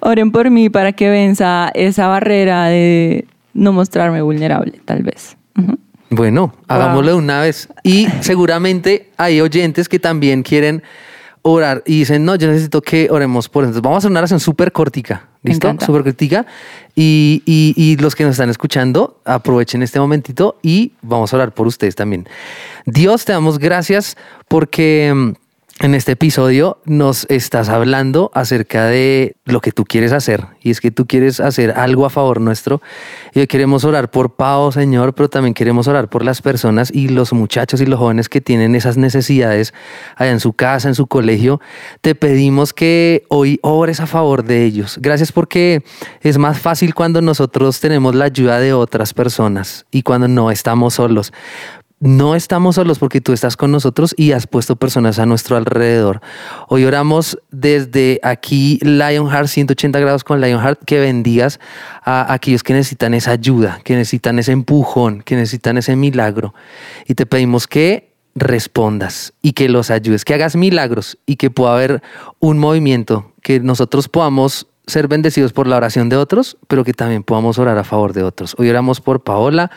Oren 0.00 0.30
por 0.30 0.50
mí 0.50 0.68
para 0.68 0.92
que 0.92 1.08
venza 1.10 1.70
esa 1.74 2.06
barrera 2.08 2.66
de 2.66 3.26
no 3.54 3.72
mostrarme 3.72 4.20
vulnerable, 4.22 4.80
tal 4.84 5.02
vez. 5.02 5.36
Ujú. 5.58 5.78
Bueno, 6.10 6.54
hagámoslo 6.68 7.10
de 7.12 7.16
una 7.16 7.40
vez. 7.42 7.68
Y 7.82 8.06
seguramente 8.20 9.10
hay 9.16 9.40
oyentes 9.40 9.88
que 9.88 9.98
también 9.98 10.42
quieren 10.42 10.82
orar 11.42 11.82
y 11.86 12.00
dicen, 12.00 12.24
no, 12.24 12.34
yo 12.34 12.48
necesito 12.48 12.80
que 12.82 13.08
oremos 13.10 13.48
por 13.48 13.64
eso. 13.64 13.68
Entonces, 13.70 13.82
vamos 13.82 13.96
a 13.96 13.98
hacer 13.98 14.10
una 14.10 14.20
oración 14.20 14.40
súper 14.40 14.72
cortica. 14.72 15.26
¿Listo? 15.42 15.68
Súper 15.86 16.02
cortica. 16.02 16.46
Y, 16.96 17.42
y- 17.46 17.74
y 17.76 17.96
los 17.96 18.14
que 18.16 18.24
nos 18.24 18.32
están 18.32 18.50
escuchando, 18.50 19.20
aprovechen 19.24 19.82
este 19.82 20.00
momentito 20.00 20.58
y 20.62 20.92
vamos 21.02 21.32
a 21.32 21.36
orar 21.36 21.52
por 21.54 21.66
ustedes 21.66 21.94
también. 21.94 22.26
Dios, 22.86 23.24
te 23.24 23.32
damos 23.32 23.58
gracias 23.58 24.16
porque 24.48 25.12
mm, 25.14 25.32
en 25.80 25.94
este 25.94 26.12
episodio 26.12 26.78
nos 26.84 27.24
estás 27.30 27.68
hablando 27.68 28.32
acerca 28.34 28.86
de 28.86 29.36
lo 29.44 29.60
que 29.60 29.70
tú 29.70 29.84
quieres 29.84 30.12
hacer. 30.12 30.46
Y 30.60 30.70
es 30.70 30.80
que 30.80 30.90
tú 30.90 31.06
quieres 31.06 31.38
hacer 31.38 31.72
algo 31.72 32.04
a 32.04 32.10
favor 32.10 32.40
nuestro. 32.40 32.82
Y 33.32 33.40
hoy 33.40 33.46
queremos 33.46 33.84
orar 33.84 34.10
por 34.10 34.34
Pau, 34.34 34.72
Señor, 34.72 35.14
pero 35.14 35.28
también 35.28 35.54
queremos 35.54 35.86
orar 35.86 36.08
por 36.08 36.24
las 36.24 36.42
personas 36.42 36.90
y 36.92 37.08
los 37.08 37.32
muchachos 37.32 37.80
y 37.80 37.86
los 37.86 37.98
jóvenes 37.98 38.28
que 38.28 38.40
tienen 38.40 38.74
esas 38.74 38.96
necesidades 38.96 39.72
allá 40.16 40.32
en 40.32 40.40
su 40.40 40.52
casa, 40.52 40.88
en 40.88 40.94
su 40.94 41.06
colegio. 41.06 41.60
Te 42.00 42.14
pedimos 42.14 42.72
que 42.72 43.24
hoy 43.28 43.60
obres 43.62 44.00
a 44.00 44.06
favor 44.06 44.44
de 44.44 44.64
ellos. 44.64 44.98
Gracias 45.00 45.30
porque 45.30 45.84
es 46.22 46.38
más 46.38 46.58
fácil 46.58 46.94
cuando 46.94 47.22
nosotros 47.22 47.78
tenemos 47.78 48.14
la 48.16 48.24
ayuda 48.24 48.58
de 48.58 48.72
otras 48.72 49.14
personas 49.14 49.86
y 49.92 50.02
cuando 50.02 50.26
no 50.26 50.50
estamos 50.50 50.94
solos 50.94 51.32
no 52.00 52.34
estamos 52.34 52.76
solos 52.76 52.98
porque 52.98 53.20
tú 53.20 53.32
estás 53.32 53.56
con 53.56 53.72
nosotros 53.72 54.14
y 54.16 54.32
has 54.32 54.46
puesto 54.46 54.76
personas 54.76 55.18
a 55.18 55.26
nuestro 55.26 55.56
alrededor. 55.56 56.20
Hoy 56.68 56.84
oramos 56.84 57.38
desde 57.50 58.20
aquí 58.22 58.78
Lionheart 58.82 59.48
180 59.48 59.98
grados 59.98 60.24
con 60.24 60.40
Lionheart 60.40 60.80
que 60.84 61.00
bendigas 61.00 61.58
a 62.04 62.32
aquellos 62.32 62.62
que 62.62 62.72
necesitan 62.72 63.14
esa 63.14 63.32
ayuda, 63.32 63.80
que 63.84 63.96
necesitan 63.96 64.38
ese 64.38 64.52
empujón, 64.52 65.22
que 65.22 65.34
necesitan 65.34 65.76
ese 65.76 65.96
milagro. 65.96 66.54
Y 67.06 67.14
te 67.14 67.26
pedimos 67.26 67.66
que 67.66 68.14
respondas 68.34 69.32
y 69.42 69.52
que 69.52 69.68
los 69.68 69.90
ayudes, 69.90 70.24
que 70.24 70.34
hagas 70.34 70.54
milagros 70.54 71.18
y 71.26 71.36
que 71.36 71.50
pueda 71.50 71.74
haber 71.74 72.02
un 72.38 72.58
movimiento, 72.58 73.32
que 73.42 73.58
nosotros 73.58 74.08
podamos 74.08 74.68
ser 74.86 75.08
bendecidos 75.08 75.52
por 75.52 75.66
la 75.66 75.76
oración 75.76 76.08
de 76.08 76.16
otros, 76.16 76.56
pero 76.68 76.84
que 76.84 76.94
también 76.94 77.24
podamos 77.24 77.58
orar 77.58 77.76
a 77.76 77.84
favor 77.84 78.12
de 78.12 78.22
otros. 78.22 78.54
Hoy 78.58 78.70
oramos 78.70 79.00
por 79.00 79.22
Paola, 79.22 79.70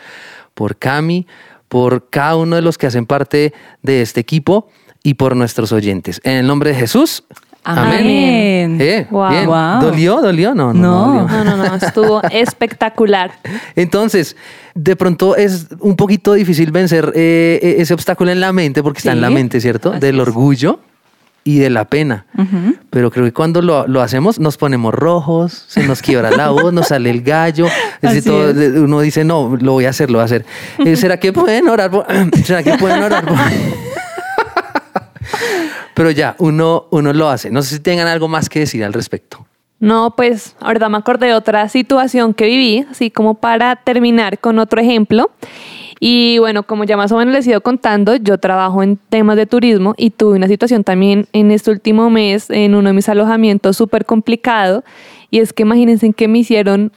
por 0.54 0.76
Cami, 0.76 1.26
por 1.72 2.10
cada 2.10 2.36
uno 2.36 2.56
de 2.56 2.60
los 2.60 2.76
que 2.76 2.86
hacen 2.86 3.06
parte 3.06 3.54
de 3.80 4.02
este 4.02 4.20
equipo 4.20 4.68
y 5.02 5.14
por 5.14 5.34
nuestros 5.34 5.72
oyentes. 5.72 6.20
En 6.22 6.34
el 6.36 6.46
nombre 6.46 6.68
de 6.68 6.76
Jesús. 6.76 7.24
Amén. 7.64 8.76
Eh, 8.78 9.06
Wow. 9.10 9.30
bien. 9.30 9.46
Wow. 9.46 9.80
¿Dolió? 9.80 10.20
¿Dolió? 10.20 10.54
No, 10.54 10.74
no. 10.74 11.14
No. 11.24 11.28
No, 11.28 11.44
no, 11.44 11.56
no, 11.56 11.74
estuvo 11.76 12.22
espectacular. 12.30 13.30
Entonces, 13.74 14.36
de 14.74 14.96
pronto 14.96 15.34
es 15.34 15.68
un 15.80 15.96
poquito 15.96 16.34
difícil 16.34 16.72
vencer 16.72 17.10
eh, 17.14 17.58
eh, 17.62 17.76
ese 17.78 17.94
obstáculo 17.94 18.30
en 18.30 18.40
la 18.40 18.52
mente, 18.52 18.82
porque 18.82 18.98
está 18.98 19.12
en 19.12 19.22
la 19.22 19.30
mente, 19.30 19.58
¿cierto? 19.58 19.92
así 19.92 20.00
Del 20.00 20.20
es. 20.20 20.26
Y 21.44 21.58
de 21.58 21.70
la 21.70 21.84
pena. 21.86 22.26
Pero 22.90 23.10
creo 23.10 23.24
que 23.24 23.32
cuando 23.32 23.62
lo, 23.62 23.86
lo 23.88 24.00
hacemos 24.02 24.38
nos 24.38 24.56
ponemos 24.56 24.94
rojos, 24.94 25.64
se 25.68 25.86
nos 25.86 26.00
quiebra 26.02 26.30
la 26.30 26.50
voz, 26.50 26.72
nos 26.72 26.88
sale 26.88 27.10
el 27.10 27.22
gallo. 27.22 27.66
Es 28.00 28.14
decir, 28.14 28.18
Así 28.18 28.28
todo- 28.28 28.50
es. 28.50 28.78
uno 28.78 29.00
dice, 29.00 29.24
no, 29.24 29.56
lo 29.60 29.72
voy 29.72 29.86
a 29.86 29.90
hacer, 29.90 30.10
lo 30.10 30.18
voy 30.18 30.22
a 30.22 30.26
hacer. 30.26 30.44
Eh, 30.78 30.96
¿Será 30.96 31.18
que 31.18 31.32
pueden 31.32 31.68
orar 31.68 31.90
por- 31.90 32.06
¿Será 32.44 32.62
que 32.62 32.74
pueden 32.78 33.02
orar 33.02 33.24
por- 33.24 33.36
Pero 35.94 36.10
ya, 36.10 36.34
uno, 36.38 36.86
uno 36.90 37.12
lo 37.12 37.28
hace. 37.28 37.50
No 37.50 37.62
sé 37.62 37.74
si 37.76 37.80
tengan 37.80 38.06
algo 38.08 38.26
más 38.28 38.48
que 38.48 38.60
decir 38.60 38.82
al 38.84 38.92
respecto. 38.92 39.46
No, 39.78 40.14
pues 40.16 40.54
ahorita 40.60 40.88
me 40.88 40.96
acordé 40.96 41.26
de 41.26 41.34
otra 41.34 41.68
situación 41.68 42.34
que 42.34 42.46
viví, 42.46 42.86
así 42.90 43.10
como 43.10 43.34
para 43.34 43.76
terminar 43.76 44.38
con 44.38 44.58
otro 44.58 44.80
ejemplo. 44.80 45.30
Y 46.04 46.38
bueno, 46.38 46.64
como 46.64 46.82
ya 46.82 46.96
más 46.96 47.12
o 47.12 47.16
menos 47.16 47.32
les 47.32 47.46
he 47.46 47.50
ido 47.50 47.60
contando, 47.60 48.16
yo 48.16 48.36
trabajo 48.36 48.82
en 48.82 48.96
temas 48.96 49.36
de 49.36 49.46
turismo 49.46 49.94
y 49.96 50.10
tuve 50.10 50.34
una 50.34 50.48
situación 50.48 50.82
también 50.82 51.28
en 51.32 51.52
este 51.52 51.70
último 51.70 52.10
mes 52.10 52.50
en 52.50 52.74
uno 52.74 52.88
de 52.88 52.92
mis 52.92 53.08
alojamientos 53.08 53.76
súper 53.76 54.04
complicado. 54.04 54.82
Y 55.30 55.38
es 55.38 55.52
que 55.52 55.62
imagínense 55.62 56.12
que 56.12 56.26
me 56.26 56.40
hicieron 56.40 56.90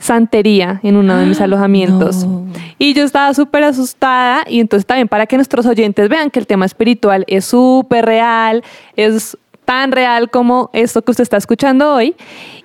santería 0.00 0.80
en 0.82 0.96
uno 0.96 1.16
de 1.16 1.26
mis 1.26 1.40
alojamientos. 1.40 2.26
no. 2.26 2.48
Y 2.76 2.92
yo 2.92 3.04
estaba 3.04 3.32
súper 3.34 3.62
asustada 3.62 4.42
y 4.48 4.58
entonces 4.58 4.84
también 4.84 5.06
para 5.06 5.26
que 5.26 5.36
nuestros 5.36 5.64
oyentes 5.64 6.08
vean 6.08 6.28
que 6.28 6.40
el 6.40 6.48
tema 6.48 6.66
espiritual 6.66 7.24
es 7.28 7.44
súper 7.44 8.04
real, 8.04 8.64
es 8.96 9.38
tan 9.70 9.92
real 9.92 10.30
como 10.30 10.68
esto 10.72 11.00
que 11.02 11.12
usted 11.12 11.22
está 11.22 11.36
escuchando 11.36 11.94
hoy. 11.94 12.16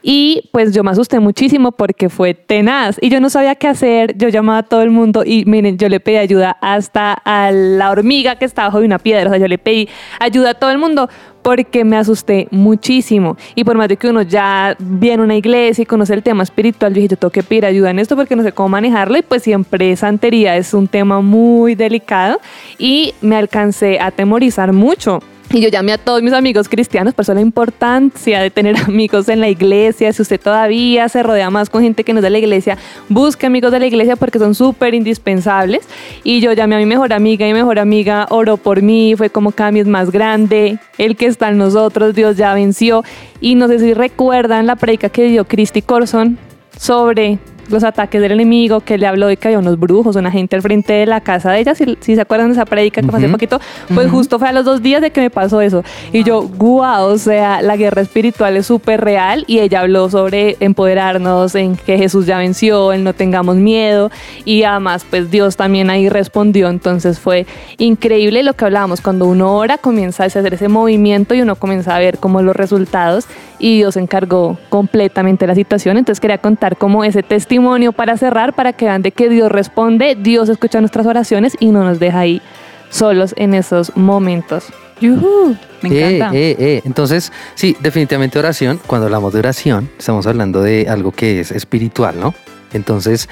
Y 0.01 0.49
pues 0.51 0.73
yo 0.73 0.83
me 0.83 0.89
asusté 0.89 1.19
muchísimo 1.19 1.71
porque 1.71 2.09
fue 2.09 2.33
tenaz 2.33 2.97
y 2.99 3.09
yo 3.09 3.19
no 3.19 3.29
sabía 3.29 3.53
qué 3.53 3.67
hacer. 3.67 4.17
Yo 4.17 4.29
llamaba 4.29 4.57
a 4.59 4.63
todo 4.63 4.81
el 4.81 4.89
mundo 4.89 5.21
y 5.23 5.45
miren, 5.45 5.77
yo 5.77 5.87
le 5.87 5.99
pedí 5.99 6.17
ayuda 6.17 6.57
hasta 6.61 7.13
a 7.13 7.51
la 7.51 7.91
hormiga 7.91 8.37
que 8.37 8.45
estaba 8.45 8.69
bajo 8.69 8.79
de 8.79 8.87
una 8.87 8.97
piedra. 8.97 9.27
O 9.27 9.29
sea, 9.29 9.37
yo 9.37 9.47
le 9.47 9.59
pedí 9.59 9.87
ayuda 10.19 10.49
a 10.49 10.53
todo 10.55 10.71
el 10.71 10.79
mundo 10.79 11.07
porque 11.43 11.85
me 11.85 11.95
asusté 11.95 12.47
muchísimo. 12.49 13.37
Y 13.53 13.65
por 13.65 13.77
más 13.77 13.87
de 13.87 13.97
que 13.97 14.07
uno 14.07 14.23
ya 14.23 14.75
viene 14.79 15.21
a 15.21 15.25
una 15.25 15.35
iglesia 15.35 15.83
y 15.83 15.85
conoce 15.85 16.15
el 16.15 16.23
tema 16.23 16.41
espiritual, 16.41 16.91
yo 16.91 16.95
dije, 16.95 17.09
yo 17.09 17.17
tengo 17.17 17.31
que 17.31 17.43
pedir 17.43 17.67
ayuda 17.67 17.91
en 17.91 17.99
esto 17.99 18.15
porque 18.15 18.35
no 18.35 18.41
sé 18.41 18.51
cómo 18.51 18.69
manejarlo. 18.69 19.15
Y 19.15 19.21
pues 19.21 19.43
siempre 19.43 19.95
santería 19.95 20.57
es 20.57 20.73
un 20.73 20.87
tema 20.87 21.21
muy 21.21 21.75
delicado 21.75 22.39
y 22.79 23.13
me 23.21 23.35
alcancé 23.35 23.99
a 23.99 24.07
atemorizar 24.07 24.73
mucho. 24.73 25.19
Y 25.55 25.61
yo 25.61 25.69
llamé 25.69 25.93
a 25.93 25.97
todos 25.97 26.21
mis 26.21 26.33
amigos 26.33 26.67
cristianos, 26.67 27.13
por 27.13 27.23
eso 27.23 27.33
la 27.33 27.39
importancia 27.39 28.41
de 28.41 28.51
tener 28.51 28.75
amigos 28.87 29.29
en 29.29 29.39
la 29.39 29.47
iglesia. 29.47 30.11
Si 30.11 30.21
usted 30.21 30.37
todavía 30.37 31.07
se 31.07 31.23
rodea 31.23 31.49
más 31.49 31.69
con 31.69 31.81
gente 31.81 32.03
que 32.03 32.11
no 32.11 32.19
es 32.19 32.23
de 32.23 32.29
la 32.29 32.39
iglesia, 32.39 32.77
busque 33.07 33.45
amigos 33.45 33.71
de 33.71 33.79
la 33.79 33.85
iglesia 33.85 34.17
porque 34.17 34.37
son 34.37 34.53
súper 34.53 34.93
indispensables. 34.93 35.87
Y 36.25 36.41
yo 36.41 36.51
llamé 36.51 36.75
a 36.75 36.79
mi 36.79 36.85
mejor 36.85 37.13
amiga 37.13 37.47
y 37.47 37.53
mi 37.53 37.59
mejor 37.59 37.79
amiga 37.79 38.27
oró 38.31 38.57
por 38.57 38.81
mí, 38.81 39.15
fue 39.15 39.29
como 39.29 39.53
Cami 39.53 39.79
es 39.79 39.87
más 39.87 40.11
grande, 40.11 40.77
el 40.97 41.15
que 41.15 41.27
está 41.27 41.47
en 41.47 41.57
nosotros, 41.57 42.13
Dios 42.13 42.35
ya 42.35 42.53
venció. 42.53 43.05
Y 43.39 43.55
no 43.55 43.69
sé 43.69 43.79
si 43.79 43.93
recuerdan 43.93 44.67
la 44.67 44.75
predica 44.75 45.07
que 45.07 45.23
dio 45.29 45.45
Christy 45.45 45.81
Corson 45.81 46.37
sobre 46.77 47.39
los 47.69 47.83
ataques 47.83 48.21
del 48.21 48.31
enemigo, 48.31 48.79
que 48.79 48.97
le 48.97 49.07
habló 49.07 49.27
de 49.27 49.37
que 49.37 49.47
había 49.47 49.59
unos 49.59 49.79
brujos, 49.79 50.15
una 50.15 50.31
gente 50.31 50.55
al 50.55 50.61
frente 50.61 50.93
de 50.93 51.05
la 51.05 51.21
casa 51.21 51.51
de 51.51 51.59
ella, 51.59 51.75
si, 51.75 51.97
si 51.99 52.15
se 52.15 52.21
acuerdan 52.21 52.47
de 52.47 52.53
esa 52.53 52.65
predica 52.65 53.01
que 53.01 53.07
pasé 53.07 53.27
poquito, 53.29 53.59
pues 53.93 54.09
justo 54.09 54.39
fue 54.39 54.49
a 54.49 54.51
los 54.51 54.65
dos 54.65 54.81
días 54.81 55.01
de 55.01 55.11
que 55.11 55.21
me 55.21 55.29
pasó 55.29 55.61
eso. 55.61 55.83
Y 56.11 56.23
yo, 56.23 56.43
guau, 56.43 57.07
o 57.07 57.17
sea, 57.17 57.61
la 57.61 57.75
guerra 57.75 58.01
espiritual 58.01 58.57
es 58.57 58.67
súper 58.67 59.01
real 59.01 59.43
y 59.47 59.59
ella 59.59 59.81
habló 59.81 60.09
sobre 60.09 60.57
empoderarnos, 60.59 61.55
en 61.55 61.75
que 61.75 61.97
Jesús 61.97 62.25
ya 62.25 62.37
venció, 62.37 62.93
en 62.93 63.03
no 63.03 63.13
tengamos 63.13 63.55
miedo. 63.55 64.11
Y 64.43 64.63
además 64.63 65.05
pues 65.09 65.31
Dios 65.31 65.55
también 65.55 65.89
ahí 65.89 66.09
respondió, 66.09 66.69
entonces 66.69 67.19
fue 67.19 67.45
increíble 67.77 68.43
lo 68.43 68.53
que 68.53 68.65
hablábamos, 68.65 69.01
cuando 69.01 69.25
uno 69.25 69.55
ora 69.55 69.77
comienza 69.77 70.23
a 70.23 70.27
hacer 70.27 70.53
ese 70.53 70.67
movimiento 70.67 71.33
y 71.33 71.41
uno 71.41 71.55
comienza 71.55 71.95
a 71.95 71.99
ver 71.99 72.17
como 72.17 72.41
los 72.41 72.55
resultados 72.55 73.25
y 73.59 73.77
Dios 73.77 73.95
encargó 73.97 74.57
completamente 74.69 75.47
la 75.47 75.55
situación, 75.55 75.97
entonces 75.97 76.19
quería 76.19 76.37
contar 76.37 76.77
como 76.77 77.03
ese 77.03 77.23
testimonio 77.23 77.54
para 77.93 78.17
cerrar, 78.17 78.53
para 78.53 78.73
que 78.73 78.85
vean 78.85 79.01
de 79.01 79.11
que 79.11 79.29
Dios 79.29 79.51
responde, 79.51 80.15
Dios 80.15 80.49
escucha 80.49 80.79
nuestras 80.79 81.05
oraciones 81.05 81.55
y 81.59 81.67
no 81.67 81.83
nos 81.83 81.99
deja 81.99 82.19
ahí 82.19 82.41
solos 82.89 83.33
en 83.37 83.53
esos 83.53 83.95
momentos. 83.95 84.65
Yujú, 85.01 85.55
me 85.81 85.89
Eh, 85.89 86.15
encanta. 86.17 86.37
eh, 86.37 86.55
eh. 86.57 86.81
Entonces, 86.85 87.31
sí, 87.55 87.75
definitivamente 87.81 88.39
oración. 88.39 88.79
Cuando 88.87 89.05
hablamos 89.07 89.33
de 89.33 89.39
oración, 89.39 89.89
estamos 89.97 90.25
hablando 90.27 90.61
de 90.61 90.87
algo 90.89 91.11
que 91.11 91.41
es 91.41 91.51
espiritual, 91.51 92.15
¿no? 92.19 92.33
Entonces, 92.73 93.27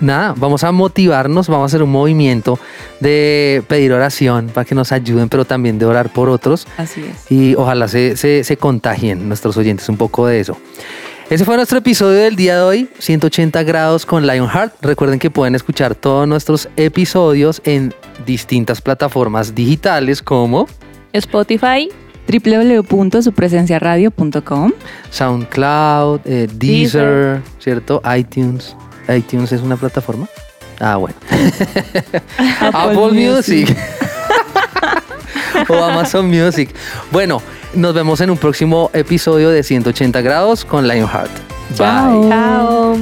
nada, 0.00 0.34
vamos 0.36 0.62
a 0.64 0.72
motivarnos, 0.72 1.48
vamos 1.48 1.64
a 1.64 1.66
hacer 1.66 1.82
un 1.82 1.90
movimiento 1.90 2.58
de 3.00 3.62
pedir 3.68 3.92
oración 3.92 4.48
para 4.52 4.64
que 4.66 4.74
nos 4.74 4.92
ayuden, 4.92 5.28
pero 5.30 5.44
también 5.46 5.78
de 5.78 5.86
orar 5.86 6.10
por 6.12 6.28
otros. 6.28 6.66
Así 6.76 7.02
es. 7.02 7.30
Y 7.32 7.54
ojalá 7.54 7.88
se, 7.88 8.16
se, 8.16 8.44
se 8.44 8.56
contagien 8.58 9.26
nuestros 9.28 9.56
oyentes 9.56 9.88
un 9.88 9.96
poco 9.96 10.26
de 10.26 10.40
eso. 10.40 10.58
Ese 11.28 11.44
fue 11.44 11.56
nuestro 11.56 11.78
episodio 11.78 12.20
del 12.20 12.36
día 12.36 12.54
de 12.54 12.62
hoy, 12.62 12.88
180 13.00 13.64
grados 13.64 14.06
con 14.06 14.28
Lionheart. 14.28 14.74
Recuerden 14.80 15.18
que 15.18 15.28
pueden 15.28 15.56
escuchar 15.56 15.96
todos 15.96 16.28
nuestros 16.28 16.68
episodios 16.76 17.60
en 17.64 17.92
distintas 18.24 18.80
plataformas 18.80 19.52
digitales 19.52 20.22
como 20.22 20.68
Spotify, 21.12 21.88
www.supresenciaradio.com 22.28 24.72
SoundCloud, 25.10 26.20
eh, 26.26 26.46
Deezer, 26.52 27.42
¿cierto? 27.58 28.00
iTunes. 28.16 28.76
iTunes 29.08 29.50
es 29.50 29.62
una 29.62 29.76
plataforma. 29.76 30.28
Ah, 30.78 30.94
bueno. 30.94 31.16
Apple, 32.60 33.10
Music. 33.10 33.76
o 35.68 35.74
Amazon 35.82 36.28
Music. 36.28 36.72
Bueno, 37.10 37.42
nos 37.76 37.92
vemos 37.92 38.22
en 38.22 38.30
un 38.30 38.38
próximo 38.38 38.90
episodio 38.94 39.50
de 39.50 39.62
180 39.62 40.22
grados 40.22 40.64
con 40.64 40.88
Lionheart. 40.88 41.30
Bye. 41.76 42.28
Chao. 42.30 42.96